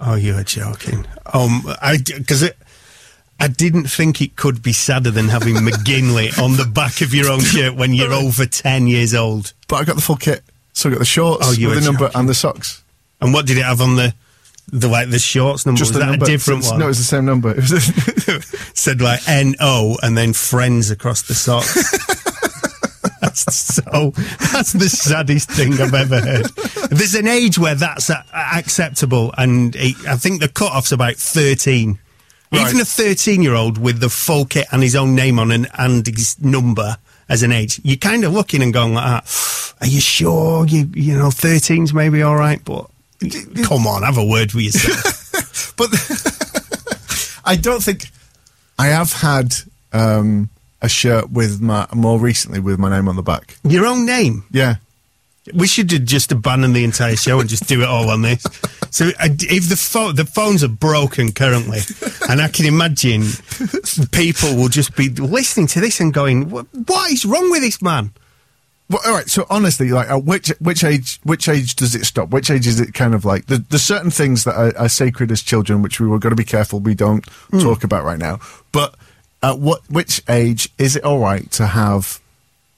[0.00, 1.06] Oh, you're joking.
[1.32, 2.56] Um, I because it.
[3.38, 7.30] I didn't think it could be sadder than having McGinley on the back of your
[7.30, 9.52] own shirt when you're over 10 years old.
[9.68, 11.84] But I got the full kit, so I got the shorts Oh, you with the
[11.84, 12.20] number joking.
[12.20, 12.82] and the socks.
[13.20, 14.14] And what did it have on the
[14.72, 15.78] the like the shorts number?
[15.78, 16.24] Just was the that number.
[16.24, 16.80] a different It's- one?
[16.80, 17.50] No, it was the same number.
[17.50, 21.74] It was Said like N O and then friends across the socks.
[23.20, 24.10] that's so.
[24.52, 26.46] That's the saddest thing I've ever heard.
[26.90, 28.24] There's an age where that's a-
[28.54, 31.98] acceptable, and it, I think the cut-off's about thirteen.
[32.52, 32.66] Right.
[32.68, 36.40] Even a thirteen-year-old with the full kit and his own name on and, and his
[36.40, 36.96] number
[37.28, 39.74] as an age, you're kind of looking and going like that.
[39.80, 40.64] Are you sure?
[40.66, 42.88] You you know, 13's maybe all right, but
[43.64, 45.22] come on, have a word with yourself.
[45.76, 45.90] But
[47.44, 48.08] I don't think
[48.78, 49.54] I have had
[49.92, 50.48] um,
[50.86, 53.56] a shirt with my more recently with my name on the back.
[53.64, 54.44] Your own name.
[54.50, 54.76] Yeah.
[55.54, 58.42] We should just abandon the entire show and just do it all on this.
[58.90, 61.80] So uh, if the pho- the phones are broken currently,
[62.28, 63.22] and I can imagine
[64.10, 67.80] people will just be listening to this and going, "What, what is wrong with this
[67.80, 68.12] man?"
[68.88, 69.28] Well, all right.
[69.28, 72.30] So honestly, like, at which which age which age does it stop?
[72.30, 73.46] Which age is it kind of like?
[73.46, 76.36] The, there's certain things that are, are sacred as children, which we were going to
[76.36, 77.24] be careful we don't
[77.60, 78.40] talk about right now.
[78.72, 78.94] But
[79.42, 82.20] at what which age is it all right to have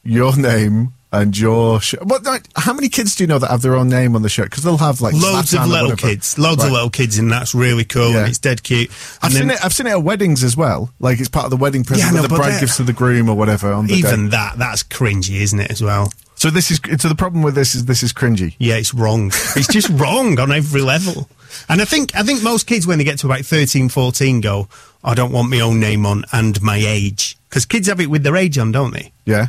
[0.03, 2.05] your name and your shirt?
[2.05, 2.25] What?
[2.25, 4.51] Like, how many kids do you know that have their own name on the shirt?
[4.51, 6.67] Because they'll have like Loads Zlatan of little kids, loads Right.
[6.67, 8.11] of little kids, and that's really cool.
[8.13, 8.19] Yeah.
[8.21, 8.91] And it's dead cute.
[9.23, 9.65] I've And seen it.
[9.65, 10.91] I've seen it at weddings as well.
[11.01, 13.29] Like it's part of the wedding present Yeah, that the bride gives to the groom
[13.31, 14.31] or whatever on the Even day.
[14.33, 15.71] that, that's cringy, isn't it?
[15.71, 16.13] As well.
[16.35, 18.55] So this is so the problem with this is this is cringy.
[18.59, 19.29] Yeah, it's wrong.
[19.57, 21.29] It's just wrong on every level.
[21.69, 24.69] And I think I think most kids when they get to about 13, 14 go,
[25.05, 27.37] I don't want my own name on and my age.
[27.49, 29.13] Because kids have it with their age on, don't they?
[29.25, 29.49] Yeah.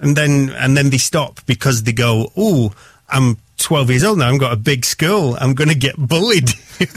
[0.00, 2.72] And then and then they stop because they go, Oh,
[3.08, 6.50] I'm twelve years old now, I've got a big school, I'm gonna get bullied.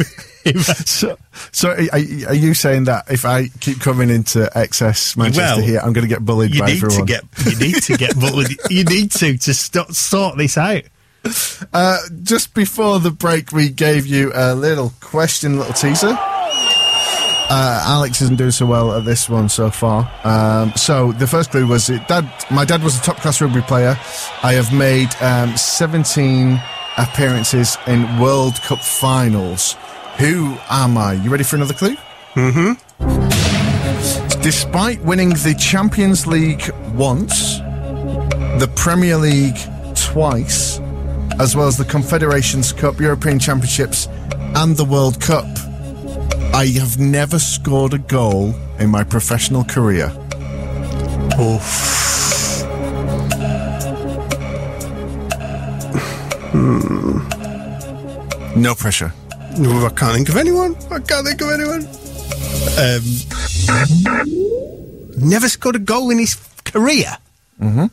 [0.85, 1.17] So,
[1.53, 1.77] so are,
[2.27, 6.03] are you saying that if I keep coming into XS Manchester Well, here, I'm going
[6.03, 6.99] to get bullied you by need everyone?
[6.99, 8.57] to get you need to get bullied.
[8.69, 10.83] You need to to st- sort this out.
[11.73, 16.17] Uh, just before the break, we gave you a little question, little teaser.
[17.49, 20.11] Uh, Alex isn't doing so well at this one so far.
[20.23, 22.29] Um, so the first clue was it, dad.
[22.49, 23.97] My dad was a top class rugby player.
[24.41, 26.61] I have made um, 17
[26.97, 29.75] appearances in World Cup finals.
[30.17, 31.13] Who am I?
[31.13, 31.95] You ready for another clue?
[32.35, 32.73] Mm-hmm.
[34.41, 37.57] Despite winning the Champions League once,
[38.59, 39.57] the Premier League
[39.95, 40.79] twice,
[41.39, 44.07] as well as the Confederations Cup, European Championships,
[44.55, 45.45] and the World Cup,
[46.53, 50.11] I have never scored a goal in my professional career.
[51.39, 52.61] Oof.
[56.51, 57.17] Hmm.
[58.55, 59.11] No pressure.
[59.57, 60.75] No, I can't think of anyone.
[60.91, 61.87] I can't think of anyone.
[62.77, 63.03] Um,
[65.29, 67.17] never scored a goal in his career.
[67.59, 67.85] Mm-hmm.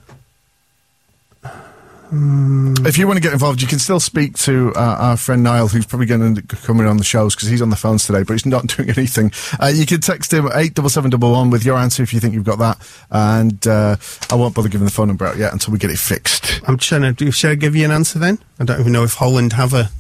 [2.13, 5.69] If you want to get involved, you can still speak to uh, our friend Niall,
[5.69, 8.25] who's probably going to come in on the shows because he's on the phones today,
[8.25, 9.33] but he's not doing anything.
[9.61, 12.19] Uh, you can text him eight double seven double one with your answer if you
[12.19, 12.79] think you've got that,
[13.11, 13.97] and uh,
[14.29, 16.61] I won't bother giving the phone number out yet until we get it fixed.
[16.67, 17.31] I'm trying to do.
[17.31, 18.39] Should I give you an answer then?
[18.59, 19.91] I don't even know if Holland have a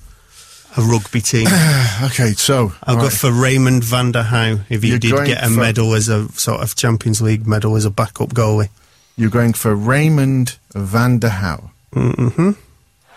[0.76, 1.46] a rugby team.
[2.04, 3.12] okay, so I'll go right.
[3.12, 6.62] for Raimond van der Gouw if he You're did get a medal as a sort
[6.62, 8.68] of Champions League medal as a backup goalie.
[9.16, 11.70] You're going for Raimond van der Gouw.
[11.94, 12.50] Mm-hmm.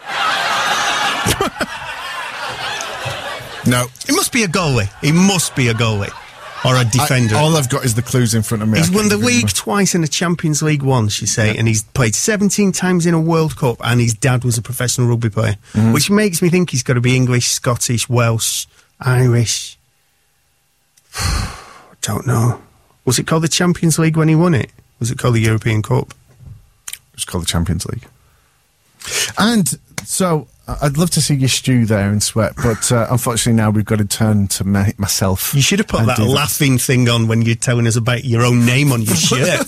[3.65, 4.89] No, It must be a goalie.
[5.01, 6.11] He must be a goalie
[6.65, 7.35] or a defender.
[7.35, 8.77] I, all I've got is the clues in front of me.
[8.77, 12.13] He's won the league twice and the Champions League once, you say, and he's played
[12.13, 15.93] 17 times in a World Cup, and his dad was a professional rugby player, Mm-hmm.
[15.93, 18.65] which makes me think he's got to be English, Scottish, Welsh,
[18.99, 19.77] Irish.
[21.15, 21.55] I
[22.01, 22.61] don't know.
[23.05, 24.71] Was it called the Champions League when he won it?
[24.99, 26.13] Was it called the European Cup?
[27.13, 28.03] It's called the Champions League.
[29.37, 29.67] And
[30.05, 33.69] so I- I'd love to see you stew there and sweat, but uh, unfortunately now
[33.69, 35.53] we've got to turn to ma- myself.
[35.53, 38.65] You should have put that laughing thing on when you're telling us about your own
[38.65, 39.67] name on your shirt.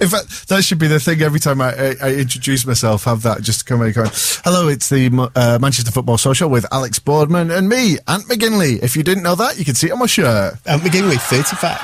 [0.00, 3.04] In fact, that should be the thing every time I, I, I introduce myself.
[3.04, 4.10] Have that just come in going,
[4.44, 8.96] "Hello, it's the uh, Manchester Football Social with Alex Boardman and me, Ant McGinley." If
[8.96, 10.54] you didn't know that, you can see it on my shirt.
[10.66, 11.78] And begin with 35.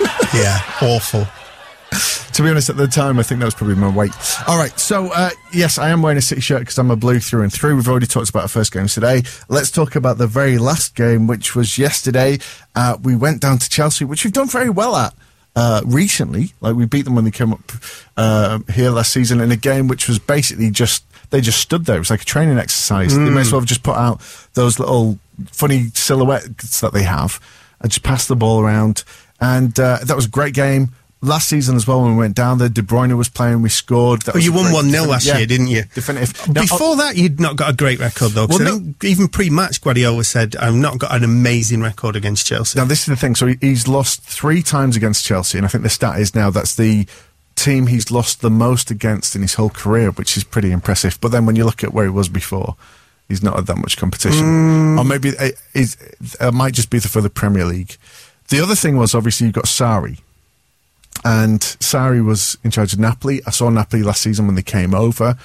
[0.34, 1.26] yeah, awful.
[1.90, 4.12] To be honest, at the time, I think that was probably my weight.
[4.46, 7.18] All right, so uh, yes, I am wearing a City shirt because I'm a blue
[7.18, 7.74] through and through.
[7.74, 9.24] We've already talked about our first games today.
[9.48, 12.38] Let's talk about the very last game, which was yesterday.
[12.76, 15.14] Uh, we went down to Chelsea, which we've done very well at.
[15.56, 17.72] Uh, recently, like we beat them when they came up
[18.16, 21.96] uh, here last season in a game which was basically just they just stood there.
[21.96, 23.16] It was like a training exercise.
[23.16, 24.20] They may as well have just put out
[24.54, 25.18] those little
[25.50, 27.40] funny silhouettes that they have
[27.80, 29.02] and just pass the ball around.
[29.40, 30.90] And uh, that was a great game.
[31.20, 33.60] Last season as well, when we went down there, De Bruyne was playing.
[33.60, 34.22] We scored.
[34.22, 35.82] That Oh, you won 1 0 definitive- last yeah, year, didn't you?
[35.92, 36.48] Definitive.
[36.54, 38.46] Now, Before that, you'd not got a great record, though.
[38.46, 42.14] Well, I no- think even pre match, Guardiola said, I've not got an amazing record
[42.14, 42.78] against Chelsea.
[42.78, 43.34] Now, this is the thing.
[43.34, 46.50] So he, he's lost three times against Chelsea, and I think the stat is now
[46.50, 47.04] that's the
[47.56, 51.18] team he's lost the most against in his whole career, which is pretty impressive.
[51.20, 52.76] But then when you look at where he was before,
[53.28, 54.44] he's not had that much competition.
[54.44, 54.98] Mm.
[55.00, 55.96] Or maybe it, it,
[56.40, 57.96] it might just be for the Premier League.
[58.50, 60.20] The other thing was obviously you got Sarri.
[61.24, 63.40] And Sarri was in charge of Napoli.
[63.46, 65.36] I saw Napoli last season when they came over.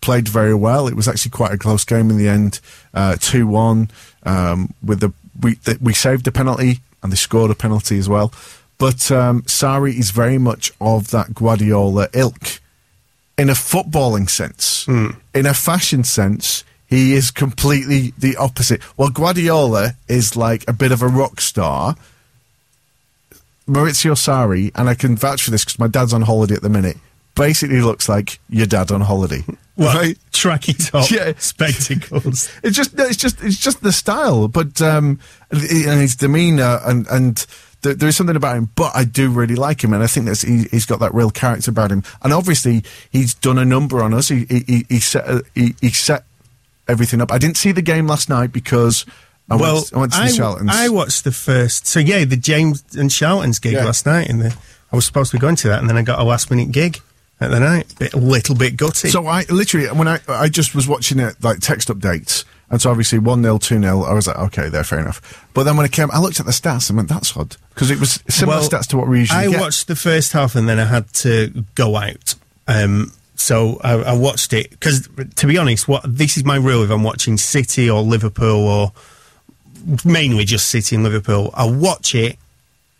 [0.00, 0.88] Played very well.
[0.88, 2.60] It was actually quite a close game in the end,
[2.94, 3.90] uh, two one.
[4.22, 8.08] Um, with the we the, we saved a penalty and they scored a penalty as
[8.08, 8.32] well.
[8.78, 12.60] But um, Sarri is very much of that Guardiola ilk
[13.36, 14.86] in a footballing sense.
[15.34, 18.80] In a fashion sense, he is completely the opposite.
[18.96, 21.94] Well, Guardiola is like a bit of a rock star.
[23.70, 26.68] Maurizio Sarri, and I can vouch for this because my dad's on holiday at the
[26.68, 26.96] minute,
[27.34, 29.44] basically looks like your dad on holiday.
[29.76, 29.94] What?
[29.94, 30.18] Right?
[30.32, 31.32] Tracky top, Yeah.
[31.38, 32.50] spectacles.
[32.62, 37.46] It's just it's just it's just the style, but um, and his demeanor and and
[37.82, 38.68] there is something about him.
[38.74, 41.30] But I do really like him, and I think that's he, he's got that real
[41.30, 42.02] character about him.
[42.22, 44.28] And obviously, he's done a number on us.
[44.28, 46.24] He he, he, he set uh, he, he set
[46.88, 47.32] everything up.
[47.32, 49.06] I didn't see the game last night because
[49.50, 50.70] I well, went, I went to the I, Charltons.
[50.70, 51.86] I watched the first.
[51.86, 53.84] So yeah, the James and Charlton's gig Yeah.
[53.84, 54.56] last night, and the,
[54.92, 56.70] I was supposed to be going to that, and then I got a last minute
[56.72, 57.00] gig
[57.40, 57.92] at the night.
[57.98, 59.08] Bit, a little bit gutty.
[59.08, 62.90] So I literally when I I just was watching it like text updates, and so
[62.90, 65.20] obviously one 0 two 0 I was like, okay, there, fair enough.
[65.52, 67.90] But then when it came, I looked at the stats and went, that's odd because
[67.90, 69.60] it was similar Well, stats to what we usually I get.
[69.60, 72.34] watched the first half and then I had to go out.
[72.68, 76.84] Um, so I, I watched it because, to be honest, what this is my rule
[76.84, 78.92] if I'm watching City or Liverpool or
[80.04, 81.50] mainly just City and Liverpool.
[81.54, 82.38] I watch it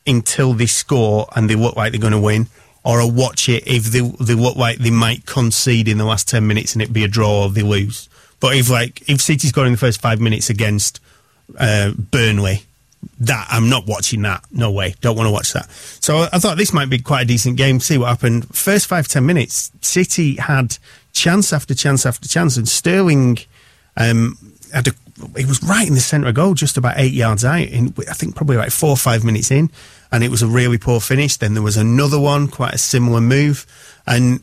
[0.07, 2.47] until they score and they look like they're going to win,
[2.85, 6.29] or I watch it if they they look like they might concede in the last
[6.29, 8.09] ten minutes and it be a draw or they lose.
[8.41, 11.01] But if like if City score in the first five minutes against
[11.59, 12.63] uh, Burnley,
[13.21, 14.45] that I'm not watching that.
[14.51, 14.95] No way.
[15.01, 15.71] Don't want to watch that.
[15.71, 17.81] So I, thought this might be quite a decent game.
[17.81, 18.55] See what happened.
[18.55, 20.79] First five ten minutes, City had
[21.13, 23.39] chance after chance after chance, and Sterling
[23.97, 24.39] um,
[24.73, 24.93] had a.
[25.37, 27.61] He was right in the centre of goal, just about eight yards out.
[27.61, 29.71] In I think probably like four or five minutes in,
[30.11, 31.37] and it was a really poor finish.
[31.37, 33.67] Then there was another one, quite a similar move,
[34.07, 34.43] and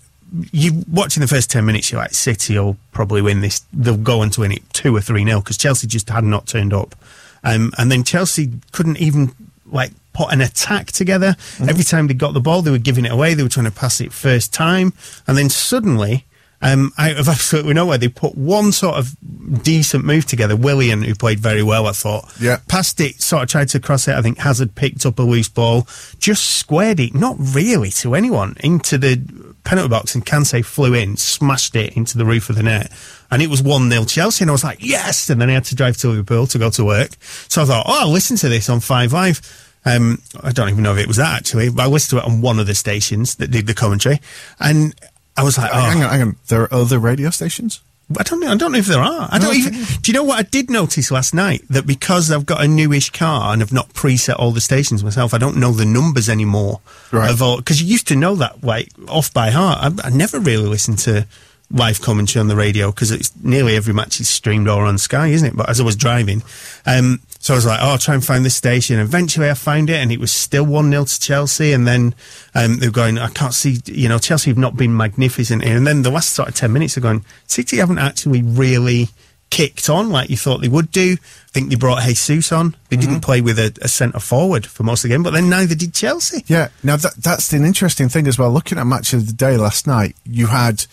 [0.51, 3.61] you watching the first 10 minutes, you're like, City will probably win this.
[3.73, 6.47] They'll go on to win it 2 or 3 nil because Chelsea just had not
[6.47, 6.95] turned up.
[7.43, 9.33] Um, and then Chelsea couldn't even
[9.65, 11.35] like put an attack together.
[11.61, 13.33] Every time they got the ball, they were giving it away.
[13.33, 14.93] They were trying to pass it first time.
[15.27, 16.25] And then suddenly,
[16.61, 19.15] um, out of absolutely nowhere, they put one sort of
[19.63, 20.55] decent move together.
[20.55, 22.31] Willian, who played very well, I thought.
[22.39, 22.59] Yeah.
[22.67, 24.15] Passed it, sort of tried to cross it.
[24.15, 28.55] I think Hazard picked up a loose ball, just squared it, not really to anyone,
[28.61, 32.63] into the penalty box, and Kanté flew in, smashed it into the roof of the
[32.63, 32.91] net.
[33.29, 35.29] And it was 1 0 Chelsea, and I was like, yes!
[35.29, 37.11] And then I had to drive to Liverpool to go to work.
[37.49, 39.63] So I thought, oh, I'll listen to this on 5 Live.
[39.85, 42.29] Um, I don't even know if it was that actually, but I listened to it
[42.29, 44.19] on one of the stations that did the commentary.
[44.59, 44.93] And
[45.37, 46.35] I was like, oh, Hang on, hang on.
[46.47, 47.81] There are other radio stations.
[48.17, 48.49] I don't know.
[48.49, 49.27] I don't know if there are.
[49.29, 49.73] I don't I even.
[49.73, 51.63] Do you know what I did notice last night?
[51.69, 55.33] That because I've got a newish car and I've not preset all the stations myself,
[55.33, 56.79] I don't know the numbers anymore.
[57.11, 57.29] Right.
[57.29, 59.79] Of all because you used to know that like off by heart.
[59.81, 61.27] I, I never really listened to
[61.69, 65.27] live commentary on the radio because it's nearly every match is streamed or on Sky,
[65.27, 65.55] isn't it?
[65.55, 66.43] But as I was driving,
[66.85, 68.99] um, so I was like, oh, I'll try and find this station.
[68.99, 71.71] Eventually, I found it, and it was still one 0 to Chelsea.
[71.71, 72.15] And then
[72.55, 75.77] um, they were going, I can't see, you know, Chelsea have not been magnificent here.
[75.77, 79.09] And then the last sort of ten minutes, are going, City haven't actually really
[79.49, 81.13] kicked on like you thought they would do.
[81.13, 82.75] I think they brought Jesus on.
[82.89, 85.49] They didn't play with a, a centre forward for most of the game, but then
[85.49, 86.43] neither did Chelsea.
[86.47, 86.69] Yeah.
[86.83, 88.51] Now that that's an interesting thing as well.
[88.51, 90.85] Looking at match of the day last night, you had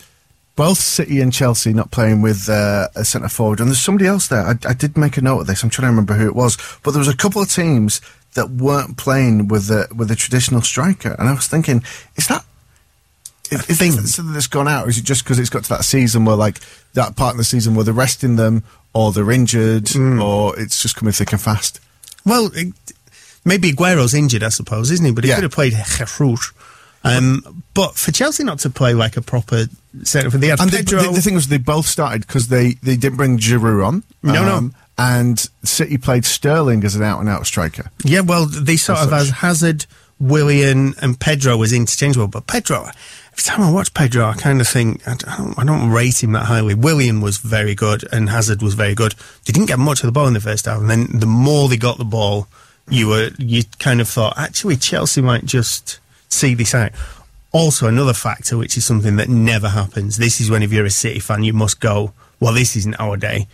[0.57, 4.29] both City and Chelsea not playing with uh, a centre forward, and there's somebody else
[4.29, 4.43] there.
[4.47, 5.63] I, I did make a note of this.
[5.63, 8.01] I'm trying to remember who it was, but there was a couple of teams
[8.35, 11.83] that weren't playing with a with a traditional striker, and I was thinking,
[12.17, 12.45] is that
[13.51, 15.69] is, is think- something that's gone out, or is it just because it's got to
[15.71, 16.59] that season where like
[16.95, 18.63] that part of the season where they're resting them,
[18.93, 20.21] or they're injured, Hmm.
[20.23, 21.81] or it's just coming thick and fast?
[22.25, 22.73] Well, it,
[23.45, 25.13] maybe Aguero's injured, I suppose, isn't he?
[25.13, 25.37] But he Yeah.
[25.37, 26.53] could have played Jesus.
[27.05, 29.67] Um, but for Chelsea not to play like a proper
[30.05, 32.97] centre for the And they, the, the thing was, they both started because they, they
[32.97, 33.95] didn't bring Giroud on.
[33.97, 34.71] um, No, no.
[34.97, 37.91] And City played Sterling as an out and out striker.
[38.05, 39.31] yeah, well, they sort As of as.
[39.31, 39.87] Hazard,
[40.21, 42.29] Willian, and Pedro was interchangeable.
[42.29, 42.85] But Pedro,
[43.33, 46.33] every time I watch Pedro, I kind of think I don't, I don't rate him
[46.33, 46.75] that highly.
[46.75, 49.15] Willian was very good, and Hazard was very good.
[49.45, 51.69] They didn't get much of the ball in the first half, and then the more
[51.69, 52.47] they got the ball,
[52.89, 55.99] you were you kind of thought actually Chelsea might just
[56.29, 56.93] see this out.
[57.53, 60.17] Also, another factor, which is something that never happens.
[60.17, 62.13] This is when if you're a City fan, you must go.
[62.41, 63.47] Well, this isn't our day.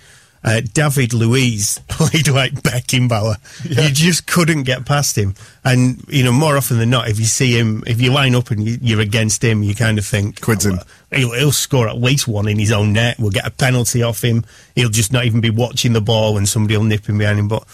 [0.43, 3.37] Uh, David Luiz played like Beckenbauer.
[3.65, 5.35] You just couldn't get past him.
[5.65, 8.51] And, you know, more often than not, if you see him, if you line up
[8.51, 10.67] and you, you're against him, you kind of think, Quids.
[10.67, 10.79] "Oh,
[11.15, 13.19] He'll, he'll score at least one in his own net.
[13.19, 14.45] We'll get a penalty off him.
[14.75, 17.49] He'll just not even be watching the ball and somebody will nip him behind him.
[17.49, 17.65] But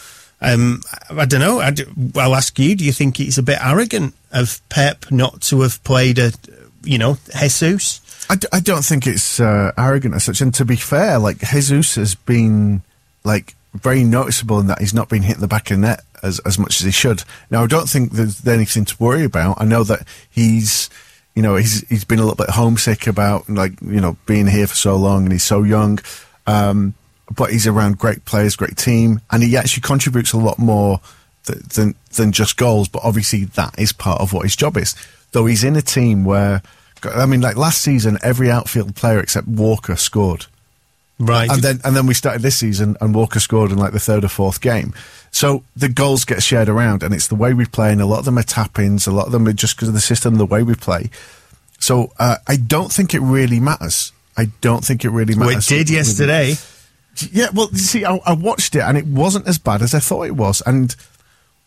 [0.40, 1.60] um, I, don't know.
[1.60, 1.72] I
[2.14, 5.82] will ask you, do you think it's a bit arrogant of Pep not to have
[5.82, 6.32] played a,
[6.82, 8.00] you know, Jesus?
[8.28, 10.40] I, d- I don't think it's uh, arrogant as such.
[10.40, 12.82] And to be fair, like Jesus has been
[13.24, 16.38] like very noticeable in that he's not been hitting the back of the net as,
[16.40, 17.24] as much as he should.
[17.50, 19.60] Now, I don't think there's anything to worry about.
[19.60, 20.90] I know that he's,
[21.34, 24.66] you know, he's he's been a little bit homesick about like you know being here
[24.66, 25.98] for so long and he's so young.
[26.46, 26.94] Um,
[27.34, 31.00] but he's around great players, great team, and he actually contributes a lot more
[31.46, 32.88] th- than than just goals.
[32.88, 34.94] But obviously, that is part of what his job is.
[35.32, 36.62] Though he's in a team where,
[37.04, 40.46] I mean, like last season, every outfield player except Walker scored.
[41.18, 41.50] Right.
[41.50, 44.22] And then and then we started this season, and Walker scored in like the third
[44.24, 44.92] or fourth game.
[45.30, 48.20] So the goals get shared around, and it's the way we play, and a lot
[48.20, 50.46] of them are tap-ins, a lot of them are just because of the system, the
[50.46, 51.10] way we play.
[51.78, 54.12] So uh, I don't think it really matters.
[54.36, 55.70] I don't think it really Well, matters.
[55.70, 56.54] it did yesterday.
[57.32, 59.98] Yeah, well, you see, I, I watched it, and it wasn't as bad as I
[60.00, 60.94] thought it was, and.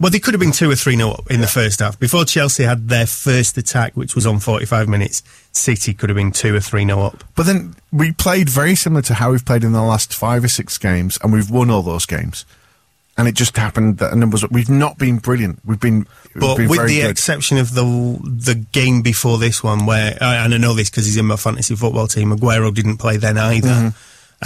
[0.01, 1.99] Well, they could have been two or three nil up in the first half.
[1.99, 5.21] Before Chelsea had their first attack, which was on 45 minutes,
[5.51, 7.21] City could have been two or three nil up.
[7.35, 10.47] But then we played very similar to how we've played in the last five or
[10.47, 12.45] six games, and we've won all those games.
[13.17, 15.59] And it just happened that, and it was we've not been brilliant.
[15.65, 17.09] We've been, we've But been with the good.
[17.09, 17.83] exception of the
[18.23, 21.75] the game before this one, where and I know this because he's in my fantasy
[21.75, 23.67] football team, Aguero didn't play then either.
[23.67, 23.93] Mm-hmm.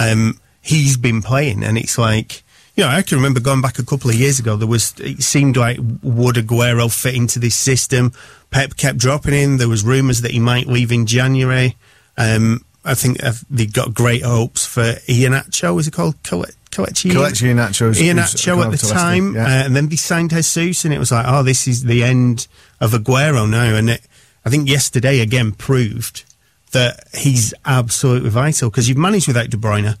[0.02, 2.42] Um, he's been playing, and it's like
[2.74, 4.56] you know I can remember going back a couple of years ago.
[4.56, 8.12] There was it seemed like would Aguero fit into this system?
[8.50, 9.56] Pep kept dropping in.
[9.58, 11.76] There was rumours that he might leave in January.
[12.16, 13.18] Um, I think
[13.50, 15.74] they got great hopes for Iheanacho.
[15.74, 16.22] Was it called?
[16.22, 19.44] Kale- Kelechi Kelechi Iheanacho's- Iheanacho at the time, yeah.
[19.44, 22.48] uh, and then they signed Jesus, and it was like, oh, this is the end
[22.80, 23.74] of Aguero now.
[23.76, 24.00] And it,
[24.44, 26.24] I think yesterday again proved
[26.72, 29.96] that he's absolutely vital because you've managed without De Bruyne,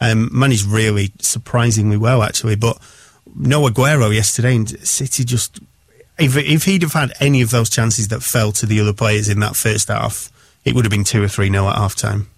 [0.00, 2.78] um, managed really surprisingly well actually, but
[3.34, 5.60] no Aguero yesterday, and City just.
[6.18, 9.28] If, if he'd have had any of those chances that fell to the other players
[9.28, 10.32] in that first half,
[10.64, 12.28] it would have been two or three nil at half time.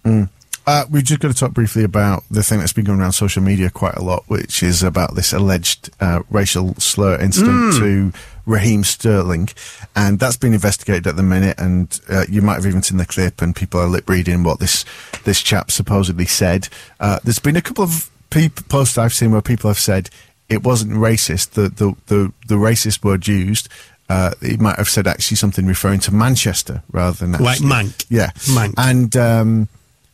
[0.67, 3.41] Uh, we're just going to talk briefly about the thing that's been going around social
[3.41, 8.13] media quite a lot, which is about this alleged uh, racial slur incident to
[8.45, 9.49] Raheem Sterling,
[9.95, 11.59] and that's been investigated at the minute.
[11.59, 14.59] And uh, you might have even seen the clip, and people are lip reading what
[14.59, 14.85] this
[15.23, 16.67] this chap supposedly said.
[16.99, 20.09] Uh, there's been a couple of peop posts I've seen where people have said
[20.49, 21.51] it wasn't racist.
[21.51, 23.69] The the the, the racist word used.
[24.09, 28.05] Uh, he might have said actually something referring to Manchester rather than Like actually- Manc.
[28.09, 28.73] Yeah, Manc.
[28.77, 29.67] and um,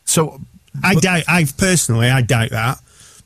[0.06, 0.40] so
[0.84, 1.24] I doubt.
[1.28, 2.80] I personally, I doubt that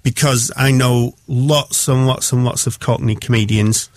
[0.04, 3.90] because I know lots and lots and lots of Cockney comedians,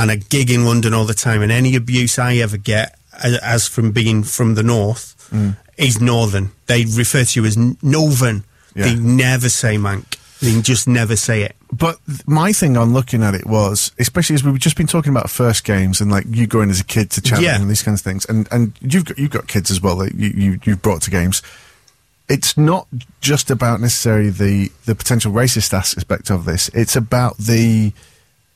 [0.00, 1.42] and I gig in London all the time.
[1.42, 5.56] And any abuse I ever get, as, from being from the north, Mm.
[5.76, 6.50] is northern.
[6.66, 8.42] They refer to you as Northern.
[8.74, 8.86] Yeah.
[8.86, 10.16] They never say Manc.
[10.40, 11.54] They just never say it.
[11.72, 15.30] But my thing on looking at it was, especially as we've just been talking about
[15.30, 17.60] first games and like you going as a kid to Cheltenham Yeah.
[17.60, 20.14] and these kinds of things, and and you've got you've got kids as well that
[20.14, 21.42] you, you you've brought to games.
[22.28, 22.86] It's not
[23.20, 26.68] just about necessarily the the potential racist aspect of this.
[26.74, 27.92] It's about the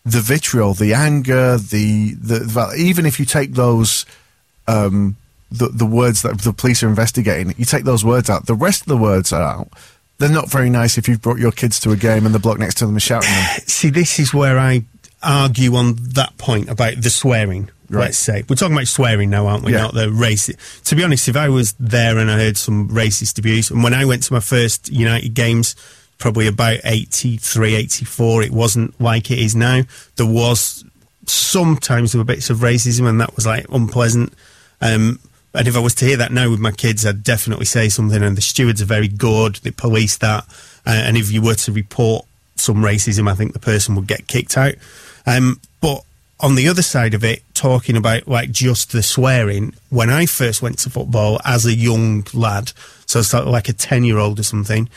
[0.04, 4.04] the vitriol, the anger, the the, even if you take those
[4.66, 5.16] um,
[5.50, 8.46] the the words that the police are investigating, you take those words out.
[8.46, 9.68] The rest of the words are out.
[10.18, 12.58] They're not very nice if you've brought your kids to a game and the block
[12.58, 13.44] next to them is shouting them.
[13.66, 14.84] See, this is where I
[15.22, 17.70] argue on that point about the swearing.
[17.90, 18.06] Right.
[18.06, 19.72] Let's say we're talking about swearing now, aren't we?
[19.72, 19.82] Yeah.
[19.82, 20.84] Not the racist.
[20.84, 23.94] To be honest, if I was there and I heard some racist abuse, and when
[23.94, 25.76] I went to my first United games,
[26.18, 29.82] probably about 83, 84, it wasn't like it is now.
[30.16, 30.84] There was
[31.26, 34.32] sometimes there were bits of racism, and that was like unpleasant.
[34.80, 35.20] Um,
[35.54, 38.22] and if I was to hear that now with my kids, I'd definitely say something.
[38.22, 40.44] And the stewards are very good; they police that.
[40.86, 44.26] Uh, and if you were to report some racism, I think the person would get
[44.26, 44.74] kicked out.
[45.26, 46.04] Um, but
[46.40, 50.60] on the other side of it, talking about like just the swearing, when I first
[50.60, 52.72] went to football as a young lad,
[53.06, 54.88] so of like a 10 year old or something,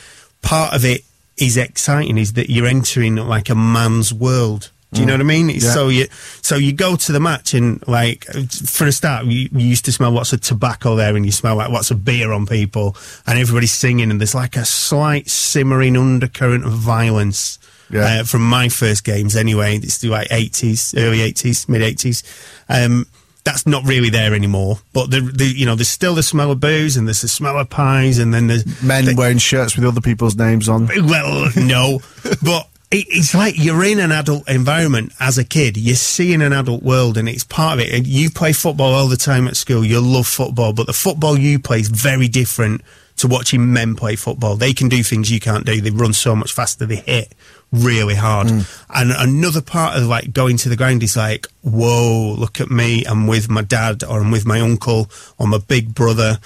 [0.42, 1.04] part of it
[1.38, 4.72] is exciting, is that you're entering like a man's world.
[4.94, 5.50] Do you know what I mean?
[5.50, 5.60] Yeah.
[5.60, 6.08] So you
[6.42, 9.92] so you go to the match and like for a start, you, you used to
[9.92, 12.96] smell lots of tobacco there, and you smell like lots of beer on people,
[13.28, 17.60] and everybody's singing, and there's like a slight simmering undercurrent of violence
[17.92, 18.22] Yeah.
[18.22, 19.76] uh, from my first games anyway.
[19.76, 22.24] It's the like 80s, early 80s, mid 80s.
[22.70, 23.08] Um,
[23.48, 24.80] that's not really there anymore.
[24.92, 27.58] But the, the you know there's still the smell of booze and there's the smell
[27.58, 30.88] of pies and then there's Men the- wearing shirts with other people's names on.
[30.88, 32.02] well, no,
[32.44, 35.78] but it, it's like you're in an adult environment as a kid.
[35.78, 37.94] You're seeing an adult world, and it's part of it.
[37.94, 39.86] And you play football all the time at school.
[39.86, 42.82] You love football, but the football you play is very different
[43.18, 44.58] to watching men play football.
[44.58, 45.80] They can do things you can't do.
[45.82, 46.86] They run so much faster.
[46.86, 47.34] They hit
[47.72, 48.48] really hard.
[48.48, 48.84] Mm.
[48.90, 53.04] And another part of like going to the ground is like, whoa, look at me.
[53.06, 56.40] I'm with my dad, or I'm with my uncle, or my big brother,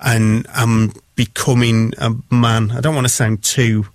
[0.00, 2.70] and I'm becoming a man.
[2.70, 3.86] I don't want to sound too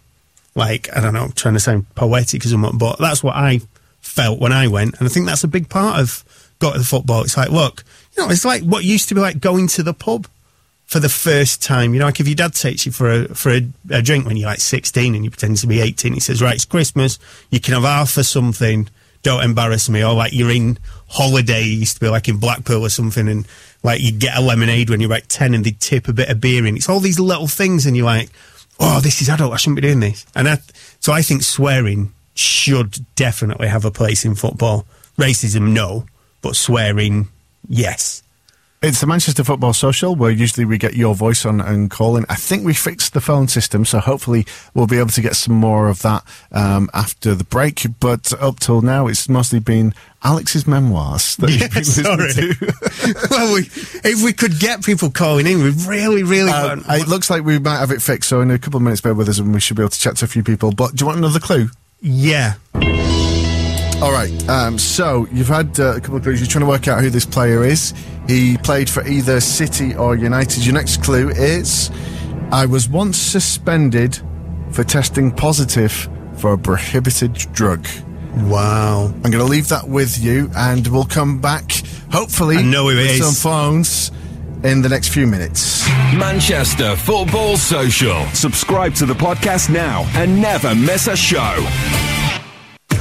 [0.56, 3.62] like I don't know, I'm trying to sound poetic or something, but that's what I
[4.02, 6.24] felt when I went, and I think that's a big part of
[6.60, 7.24] got to the football.
[7.24, 7.84] It's like, look,
[8.16, 10.28] you know, it's like what used to be like going to the pub
[10.94, 11.96] for the first time.
[11.96, 14.38] You know, like if your dad takes you for a for a, a drink when
[14.38, 17.18] you're like 16 and you pretend to be 18, he says, right, it's Christmas,
[17.50, 18.88] you can have half or something.
[19.24, 20.04] Don't embarrass me.
[20.04, 20.78] Or like you're in
[21.08, 23.48] holiday, you used to be like in Blackpool or something, and
[23.82, 26.40] like you'd get a lemonade when you're like 10 and they'd tip a bit of
[26.40, 26.78] beer in.
[26.78, 28.30] It's all these little things, and you're like,
[28.80, 29.54] oh, this is adult.
[29.54, 30.28] I shouldn't be doing this.
[30.36, 30.60] And I,
[31.00, 34.86] so I think swearing should definitely have a place in football.
[35.18, 36.06] Racism, no,
[36.44, 37.30] but swearing,
[37.68, 38.23] yes.
[38.86, 42.26] It's the Manchester Football Social where usually we get your voice on and calling.
[42.28, 45.54] I think we fixed the phone system, so hopefully we'll be able to get some
[45.54, 46.22] more of that
[46.52, 47.86] um, after the break.
[48.02, 52.34] But up till now, it's mostly been Alex's memoirs that you've been listening sorry.
[52.34, 53.28] to.
[53.32, 53.62] well, we,
[54.04, 57.00] if we could get people calling in, we've really, really Um, got.
[57.00, 59.14] it looks like we might have it fixed, so in a couple of minutes, bear
[59.14, 60.74] with us and we should be able to chat to a few people.
[60.74, 61.70] But do you want another clue?
[62.02, 62.56] yeah.
[64.02, 64.50] All right.
[64.50, 66.40] Um, so you've had uh, a couple of clues.
[66.42, 67.94] You're trying to work out who this player is.
[68.28, 70.66] He played for either City or United.
[70.66, 71.90] Your next clue is:
[72.52, 74.20] I was once suspended
[74.72, 77.88] for testing positive for a prohibited drug.
[78.36, 79.06] Wow.
[79.06, 81.72] I'm going to leave that with you, and we'll come back.
[82.12, 83.38] Hopefully, I know who it with is.
[83.38, 84.12] some phones
[84.64, 85.88] in the next few minutes.
[86.14, 88.26] Manchester Football Social.
[88.34, 91.56] Subscribe to the podcast now and never miss a show.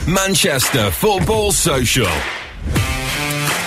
[0.07, 2.09] Manchester Football Social.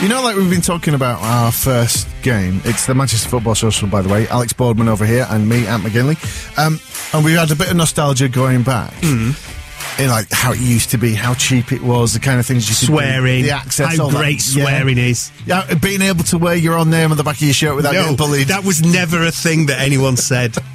[0.01, 2.59] You know, like we've been talking about our first game.
[2.65, 4.27] It's the Manchester Football Social, by the way.
[4.27, 6.17] Alex Boardman over here and me, Ant McGinley.
[6.57, 6.79] Um,
[7.13, 8.91] and we've had a bit of nostalgia going back.
[8.95, 10.01] Mm-hmm.
[10.01, 12.67] In like how it used to be, how cheap it was, the kind of things
[12.69, 13.43] you could do, Swearing.
[13.43, 14.17] the access, how all that.
[14.17, 15.31] great swearing is.
[15.45, 17.93] Yeah, being able to wear your own name on the back of your shirt without
[17.93, 18.47] No, getting bullied.
[18.49, 20.53] that was never a thing that anyone said.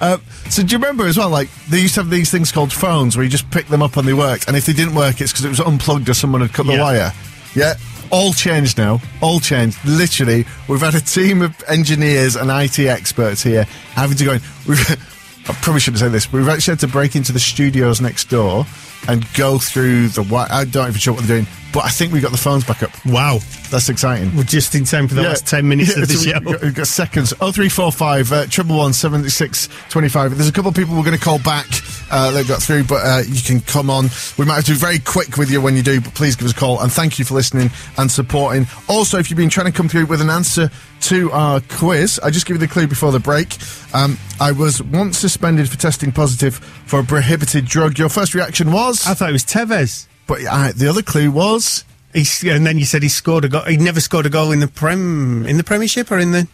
[0.00, 0.18] Uh,
[0.48, 1.28] so do you remember as well?
[1.30, 3.96] Like they used to have these things called phones where you just pick them up
[3.96, 6.40] and they worked, and if they didn't work, it's because it was unplugged or someone
[6.40, 6.82] had cut the Yeah.
[6.82, 7.12] wire.
[7.54, 7.74] Yeah.
[8.10, 9.00] All changed now.
[9.20, 9.78] All changed.
[9.84, 13.64] Literally, we've had a team of engineers and IT experts here
[13.94, 14.40] having to go in.
[14.68, 14.90] We've,
[15.48, 16.26] I probably shouldn't say this.
[16.26, 18.64] but We've actually had to break into the studios next door
[19.08, 20.46] and go through the wire.
[20.50, 22.82] I don't even sure what they're doing, but I think we got the phones back
[22.82, 22.90] up.
[23.04, 23.38] Wow.
[23.70, 24.34] That's exciting.
[24.36, 25.28] We're just in time for the Yeah.
[25.30, 26.32] last 10 minutes Yeah, of the show.
[26.38, 27.34] We've got, we've got seconds.
[27.40, 30.36] Oh three four five uh, triple one seventy six twenty five.
[30.36, 31.66] There's a couple of people we're going to call back.
[32.08, 34.08] Uh, that got through, but uh, you can come on.
[34.38, 36.46] We might have to be very quick with you when you do, but please give
[36.46, 38.68] us a call and thank you for listening and supporting.
[38.88, 42.30] Also, if you've been trying to come through with an answer to our quiz, I
[42.30, 43.56] just give you the clue before the break.
[43.92, 46.54] Um, I was once suspended for testing positive
[46.86, 47.98] for a prohibited drug.
[47.98, 50.06] Your first reaction was, I thought it was Tevez.
[50.26, 50.38] But
[50.76, 51.84] the other clue was.
[52.14, 53.62] He's, and then you said he scored a goal.
[53.62, 56.48] He never scored a goal in the prem in the Premiership or in the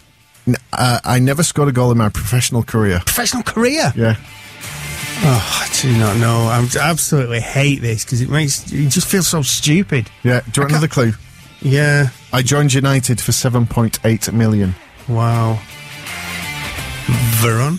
[0.46, 3.00] n- Uh, I never scored a goal in my professional career.
[3.04, 3.92] professional career.
[3.94, 4.16] Yeah.
[5.24, 6.48] Oh, I do not know.
[6.48, 10.10] I absolutely hate this because it makes you just feel so stupid.
[10.24, 10.40] Yeah.
[10.40, 11.12] Do you want another clue?
[11.60, 12.08] Yeah.
[12.32, 14.74] I joined United for 7.8 million.
[15.06, 15.60] Wow.
[17.40, 17.78] Veron.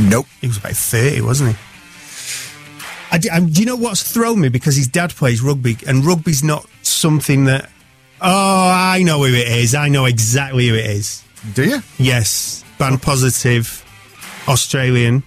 [0.00, 0.26] Nope.
[0.40, 1.56] He was about thirty, wasn't he?
[3.14, 6.04] I, d- um, do you know what's thrown me because his dad plays rugby and
[6.04, 7.70] rugby's not something that.
[8.20, 9.72] Oh, I know who it is.
[9.74, 11.22] I know exactly who it is.
[11.54, 11.80] Do you?
[11.96, 13.84] Yes, band positive,
[14.48, 15.22] Australian.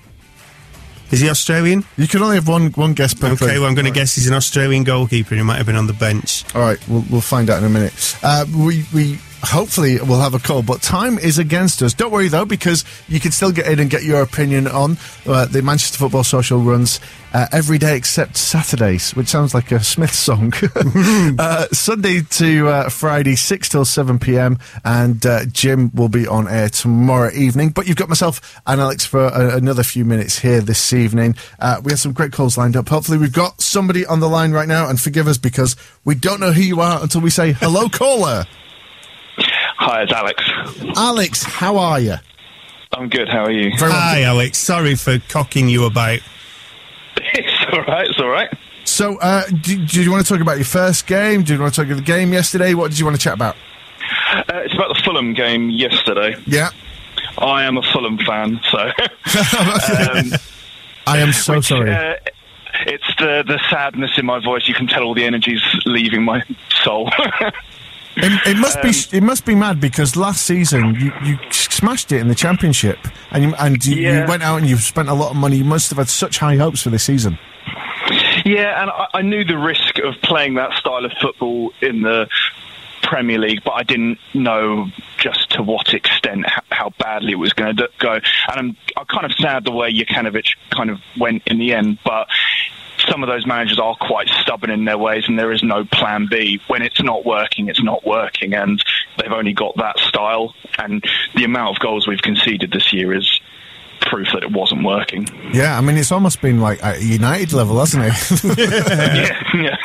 [1.12, 1.86] Is he Australian?
[1.96, 4.28] You can only have one one guess per Okay, well, I'm going to guess he's
[4.28, 6.44] an Australian goalkeeper and he might have been on the bench.
[6.54, 7.94] All right, we'll, we'll find out in a minute.
[8.22, 11.94] Uh, we we hopefully we'll have a call, but time is against us.
[11.94, 15.46] Don't worry though, because you can still get in and get your opinion on uh,
[15.46, 17.00] the Manchester Football Social runs
[17.34, 20.54] uh, every day except Saturdays, which sounds like a Smith song.
[21.40, 24.58] uh, Sunday to uh, Friday, six till seven p.m.
[24.84, 27.70] And uh, Jim will be on air tomorrow evening.
[27.70, 31.36] But you've got myself and Alex for a, another few minutes here this evening.
[31.60, 32.90] Uh, we have some great calls lined up.
[32.90, 34.90] Hopefully, we've got somebody on the line right now.
[34.90, 35.76] And forgive us because
[36.06, 38.46] we don't know who you are until we say hello, caller.
[39.78, 40.44] Hi, it's Alex.
[40.98, 42.16] Alex, how are you?
[42.94, 43.30] I'm good.
[43.30, 43.72] How are you?
[43.78, 44.02] Very well.
[44.02, 44.58] Hi, Alex.
[44.58, 46.20] Sorry for cocking you about.
[47.18, 48.08] it's all right.
[48.08, 48.50] It's all right.
[48.86, 51.44] So, uh, do, do you want to talk about your first game?
[51.44, 52.74] Do you want to talk about the game yesterday?
[52.74, 53.56] What did you want to chat about?
[54.32, 56.36] Uh, it's about the Fulham game yesterday.
[56.48, 56.72] Yeah.
[57.38, 58.80] I am a Fulham fan, so.
[58.80, 60.32] um,
[61.06, 61.94] I am so sorry.
[61.94, 62.16] Uh,
[62.88, 64.68] it's the the sadness in my voice.
[64.68, 67.12] You can tell all the energy's leaving my soul.
[68.20, 72.12] It, it must Um, be it must be mad because last season you, you smashed
[72.12, 72.98] it in the championship
[73.32, 74.22] and you, and you, Yeah.
[74.24, 75.58] you went out and you've spent a lot of money.
[75.58, 77.38] You must have had such high hopes for this season.
[78.46, 82.28] Yeah, and I, I knew the risk of playing that style of football in the
[83.04, 84.88] Premier League, but I didn't know
[85.18, 88.14] just to what extent how, how badly it was going to go.
[88.14, 92.00] And I'm, I'm kind of sad the way Jokanovic kind of went in the end,
[92.04, 92.28] but
[93.10, 96.28] some of those managers are quite stubborn in their ways, and there is no plan
[96.30, 96.60] B.
[96.68, 98.84] When it's not working, it's not working, and
[99.18, 100.54] they've only got that style.
[100.78, 101.04] And
[101.36, 103.40] the amount of goals we've conceded this year is
[104.02, 105.28] proof that it wasn't working.
[105.54, 108.58] Yeah, I mean it's almost been like a United level, hasn't it?
[109.56, 109.76] yeah,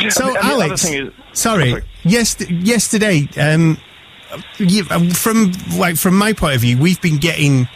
[0.00, 0.10] yeah.
[0.10, 3.78] So, And the- and the Alex, thing is- sorry, yes, yesterday, um,
[4.58, 7.68] you, um, from like from my point of view, we've been getting.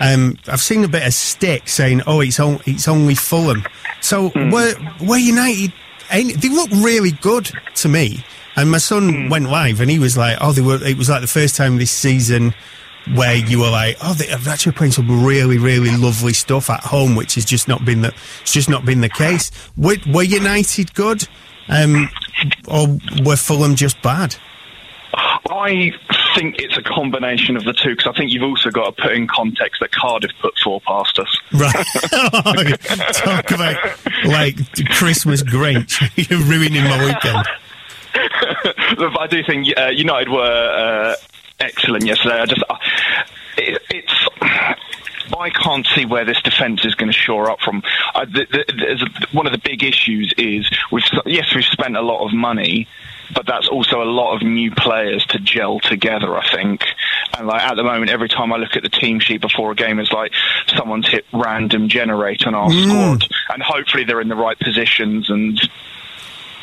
[0.00, 3.64] Um, I've seen a bit of stick saying, "Oh, it's on, it's only Fulham."
[4.00, 4.50] So Hmm.
[4.50, 5.72] were were United?
[6.10, 8.24] They look really good to me.
[8.56, 9.28] And my son Hmm.
[9.28, 11.76] went live, and he was like, "Oh, they were." It was like the first time
[11.78, 12.52] this season
[13.14, 16.80] where you were like, "Oh, they are actually playing some really, really lovely stuff at
[16.80, 18.12] home," which has just not been the.
[18.42, 19.50] It's just not been the case.
[19.76, 21.26] Were, were United good,
[21.68, 22.10] um,
[22.66, 24.34] or were Fulham just bad?
[25.14, 25.92] I
[26.34, 29.12] think it's a combination of the two because I think you've also got to put
[29.12, 31.40] in context that Cardiff put four past us.
[31.52, 31.72] Right.
[33.14, 33.76] Talk about
[34.24, 34.56] like
[34.90, 36.00] Christmas Grinch.
[36.30, 37.46] You're ruining my weekend.
[38.96, 41.16] But I do think uh, United were uh,
[41.58, 42.40] excellent yesterday.
[42.40, 42.76] I just, uh,
[43.56, 44.28] it, it's.
[45.38, 47.82] I can't see where this defence is going to shore up from.
[48.14, 52.02] Uh, the, the, a, one of the big issues is we've yes we've spent a
[52.02, 52.88] lot of money,
[53.34, 56.36] but that's also a lot of new players to gel together.
[56.36, 56.84] I think,
[57.36, 59.74] and like at the moment, every time I look at the team sheet before a
[59.74, 60.32] game, it's like
[60.76, 62.84] someone's hit random generate on our Mm.
[63.22, 65.60] squad, and hopefully they're in the right positions and.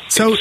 [0.08, 0.36] So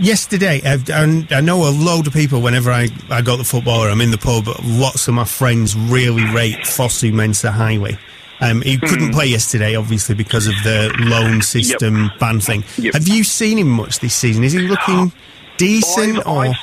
[0.00, 2.40] yesterday, I've, I, I know a load of people.
[2.42, 5.76] Whenever I, I go to football or I'm in the pub, lots of my friends
[5.76, 7.98] really rate Fosu Mensah highly.
[8.42, 12.64] Um, he couldn't play yesterday, obviously, because of the loan system ban thing.
[12.76, 12.94] Yep.
[12.94, 14.44] Have you seen him much this season?
[14.44, 15.12] Is he looking
[15.56, 16.44] decent I've, or?
[16.46, 16.56] I've,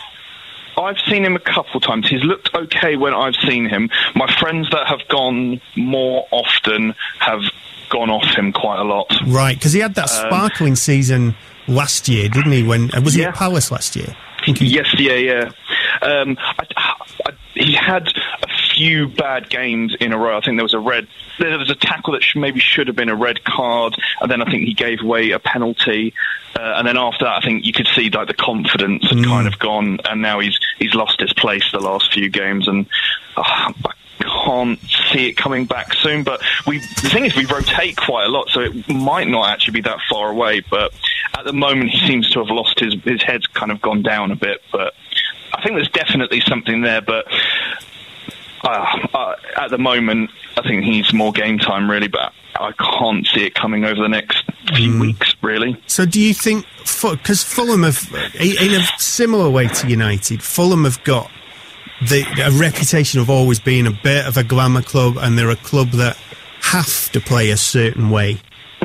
[0.78, 2.08] I've seen him a couple of times.
[2.10, 3.90] He's looked okay when I've seen him.
[4.16, 7.42] My friends that have gone more often have
[7.90, 9.12] gone off him quite a lot.
[9.26, 11.36] Right, because he had that Um, sparkling season
[11.68, 12.64] last year, didn't he?
[12.64, 13.30] When uh, was he Yeah.
[13.30, 14.16] at Palace last year?
[14.46, 15.50] Yes, yeah, yeah.
[16.02, 16.66] Um, I,
[17.26, 18.08] I, he had
[18.42, 20.38] a few bad games in a row.
[20.38, 21.08] I think there was a red,
[21.40, 24.42] there was a tackle that sh- maybe should have been a red card, and then
[24.42, 26.14] I think he gave away a penalty.
[26.56, 29.48] Uh, and then after that, I think you could see like the confidence had kind
[29.48, 32.88] of gone, and now he's he's lost his place the last few games, and
[33.38, 33.44] uh,
[33.86, 34.80] I can't
[35.12, 36.24] see it coming back soon.
[36.24, 39.74] But we, the thing is, we rotate quite a lot, so it might not actually
[39.74, 40.62] be that far away.
[40.70, 40.94] But
[41.38, 44.32] at the moment, he seems to have lost his his head's kind of gone down
[44.32, 44.62] a bit.
[44.72, 44.94] But
[45.60, 47.02] I think there's definitely something there.
[47.02, 47.28] But
[48.64, 52.08] uh, uh, at the moment, I think he needs more game time, really.
[52.08, 54.44] But I can't see it coming over the next
[54.74, 55.82] few weeks, really.
[55.88, 56.66] So, do you think
[57.02, 58.08] because Fulham have,
[58.40, 61.30] in a similar way to United, Fulham have got
[62.08, 65.58] the a reputation of always being a bit of a glamour club, and they're a
[65.58, 66.18] club that
[66.62, 68.38] have to play a certain way.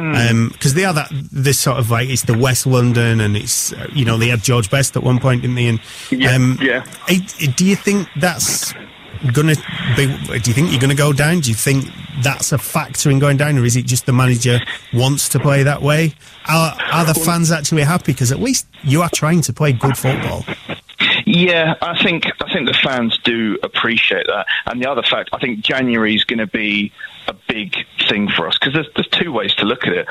[0.04, 0.14] Hmm.
[0.14, 3.72] Um, because they are that this sort of like it's the West London, and it's
[3.72, 5.66] uh, you know they had George Best at one point, didn't they?
[5.68, 5.80] And
[6.10, 6.84] Yeah, um, yeah.
[7.08, 7.26] I-
[7.56, 8.74] do you think that's
[9.32, 9.54] gonna
[9.96, 10.06] be?
[10.06, 11.40] Do you think you're gonna go down?
[11.40, 11.86] Do you think
[12.22, 14.60] that's a factor in going down, or is it just the manager
[14.92, 16.12] wants to play that way?
[16.46, 18.12] Are, are the fans actually happy?
[18.12, 20.44] Because at least you are trying to play good football.
[21.26, 25.38] Yeah, I think I think the fans do appreciate that, and the other fact, I
[25.38, 26.92] think January is going to be
[27.26, 27.74] a big
[28.08, 30.06] thing for us because there's, there's two ways to look at it.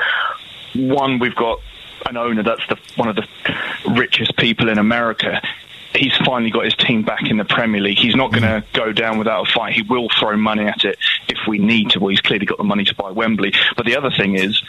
[0.74, 1.60] One, we've got
[2.06, 3.26] an owner that's the one of the
[3.90, 5.40] richest people in America.
[5.94, 7.98] He's finally got his team back in the Premier League.
[7.98, 8.72] He's not going to mm.
[8.72, 9.74] go down without a fight.
[9.74, 10.98] He will throw money at it
[11.28, 12.00] if we need to.
[12.00, 13.52] Well, he's clearly got the money to buy Wembley.
[13.76, 14.60] But the other thing is,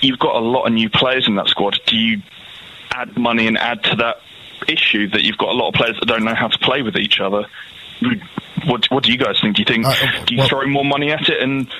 [0.00, 1.78] you've got a lot of new players in that squad.
[1.86, 2.22] Do you
[2.92, 4.20] add money and add to that
[4.68, 6.96] issue that you've got a lot of players that don't know how to play with
[6.96, 7.46] each other.
[8.66, 9.56] What, what do you guys think?
[9.56, 9.86] Do you think
[10.26, 11.72] do you throw more money at it and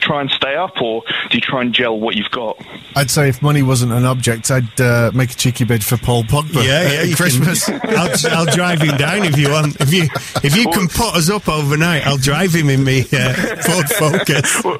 [0.00, 2.60] try and stay up, or do you try and gel what you've got?
[2.96, 6.24] I'd say if money wasn't an object, I'd uh, make a cheeky bid for Paul
[6.24, 6.64] Pogba.
[6.64, 7.02] Yeah, yeah.
[7.02, 7.66] you Christmas.
[7.66, 9.80] Can, I'll, I'll drive him down if you want.
[9.80, 10.08] If you
[10.42, 13.32] if you can put us up overnight, I'll drive him in me uh,
[13.62, 14.64] Ford Focus.
[14.64, 14.78] Well,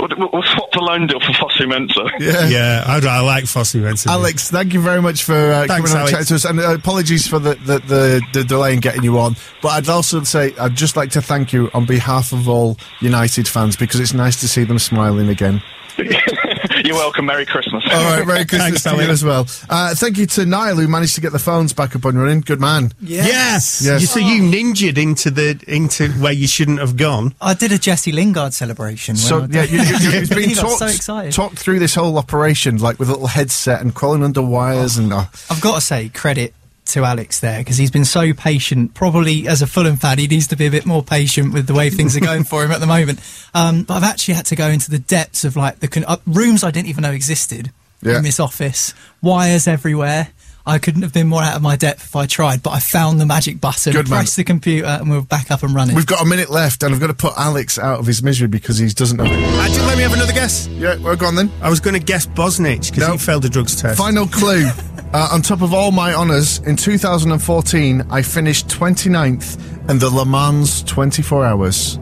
[0.00, 2.10] we'll, we'll swap the loan deal for Fosu Mensah.
[2.20, 2.48] Yeah.
[2.48, 4.08] Yeah, I, I like Fosu Mensah.
[4.08, 6.10] Alex, thank you very much for uh, Thanks, coming on and Alex.
[6.12, 9.18] chatting to us, and uh, apologies for the, the, the, the delay in getting you
[9.18, 9.36] on.
[9.62, 13.48] But I'd also say I'd just like to thank you on behalf of all United
[13.48, 15.62] fans because it's nice to see them smiling again.
[16.84, 17.26] You're welcome.
[17.26, 17.84] Merry Christmas.
[17.90, 19.46] All right, Merry Christmas Thanks, to you as well.
[19.68, 22.40] Uh, thank you to Niall who managed to get the phones back up and running.
[22.40, 22.92] Good man.
[23.00, 23.82] Yes.
[23.84, 24.00] Yes.
[24.00, 27.34] You, so you ninjaed into the into where you shouldn't have gone.
[27.40, 29.14] I did a Jesse Lingard celebration.
[29.14, 31.32] when So I yeah, did- you, you, you've been He got talked, so excited.
[31.32, 35.12] talked through this whole operation like with a little headset and crawling under wires and.
[35.12, 36.54] Uh, I've got to say credit
[36.84, 38.92] to Alex there because he's been so patient.
[38.94, 41.74] Probably as a Fulham fan, he needs to be a bit more patient with the
[41.74, 43.20] way things are going for him at the moment.
[43.54, 46.16] Um, but I've actually had to go into the depths of like the con- uh,
[46.26, 47.70] rooms I didn't even know existed
[48.02, 48.16] Yeah.
[48.16, 50.28] in this office, wires everywhere.
[50.64, 53.20] I couldn't have been more out of my depth if I tried, but I found
[53.20, 54.24] the magic button, Good man.
[54.36, 55.96] the computer, and we're back up and running.
[55.96, 58.46] We've got a minute left, and I've got to put Alex out of his misery
[58.46, 59.24] because he doesn't know.
[59.24, 60.68] Actually, let me have another guess.
[60.68, 61.50] Yeah, well, go on then.
[61.60, 63.12] I was going to guess Bosnich because No.
[63.12, 63.98] he failed the drugs test.
[63.98, 64.68] Final clue.
[65.12, 70.24] uh, on top of all my honours, in 2014, I finished 29th in the Le
[70.24, 71.98] Mans 24 Hours.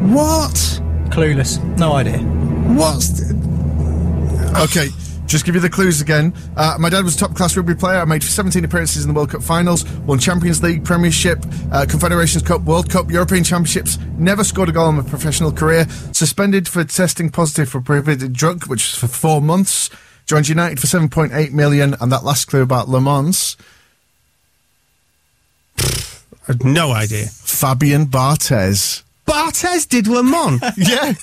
[0.00, 0.54] What?
[1.10, 2.18] Clueless, no idea.
[2.18, 3.20] What's?
[4.62, 4.88] Okay,
[5.34, 6.32] just give you the clues again.
[6.56, 7.98] Uh, my dad was a top class rugby player.
[7.98, 12.44] I made 17 appearances in the World Cup finals, won Champions League, Premiership, uh, Confederations
[12.44, 13.98] Cup, World Cup, European Championships.
[14.16, 15.88] Never scored a goal in my professional career.
[16.12, 19.90] Suspended for testing positive for prohibited drug, which was for four months.
[20.26, 23.56] Joined United for 7.8 million, and that last clue about Le Mans.
[25.80, 27.26] I had no idea.
[27.26, 29.02] Fabian Barthez.
[29.26, 30.62] Barthez did Le Mans.
[30.76, 31.14] Yeah.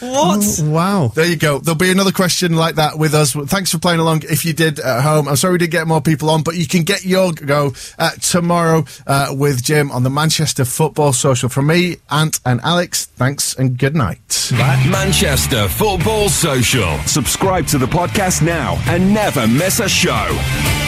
[0.00, 0.60] What?
[0.62, 1.12] wow.
[1.14, 1.58] There you go.
[1.58, 3.32] There'll be another question like that with us.
[3.32, 4.22] Thanks for playing along.
[4.24, 6.66] If you did at home, I'm sorry we didn't get more people on, but you
[6.66, 11.48] can get your go uh, tomorrow uh, with Jim on the Manchester Football Social.
[11.48, 14.50] From me, Ant, and Alex, thanks and good night.
[14.52, 16.98] Manchester Football Social.
[17.00, 20.83] Subscribe to the podcast now and never miss a show.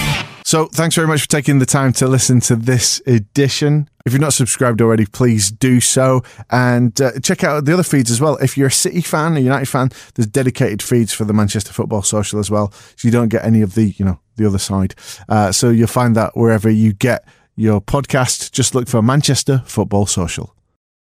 [0.47, 3.91] So, thanks very much for taking the time to listen to this edition.
[4.05, 6.23] If you're not subscribed already, please do so.
[6.51, 8.37] And uh, check out the other feeds as well.
[8.37, 12.03] If you're a City fan, a United fan, there's dedicated feeds for the Manchester Football
[12.03, 12.71] Social as well.
[12.95, 14.95] So you don't get any of the, you know, the other side.
[15.29, 17.27] Uh, so you'll find that wherever you get
[17.57, 20.55] your podcast, just look for Manchester Football Social.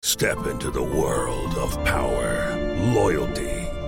[0.00, 2.56] Step into the world of power,
[2.94, 3.45] loyalty,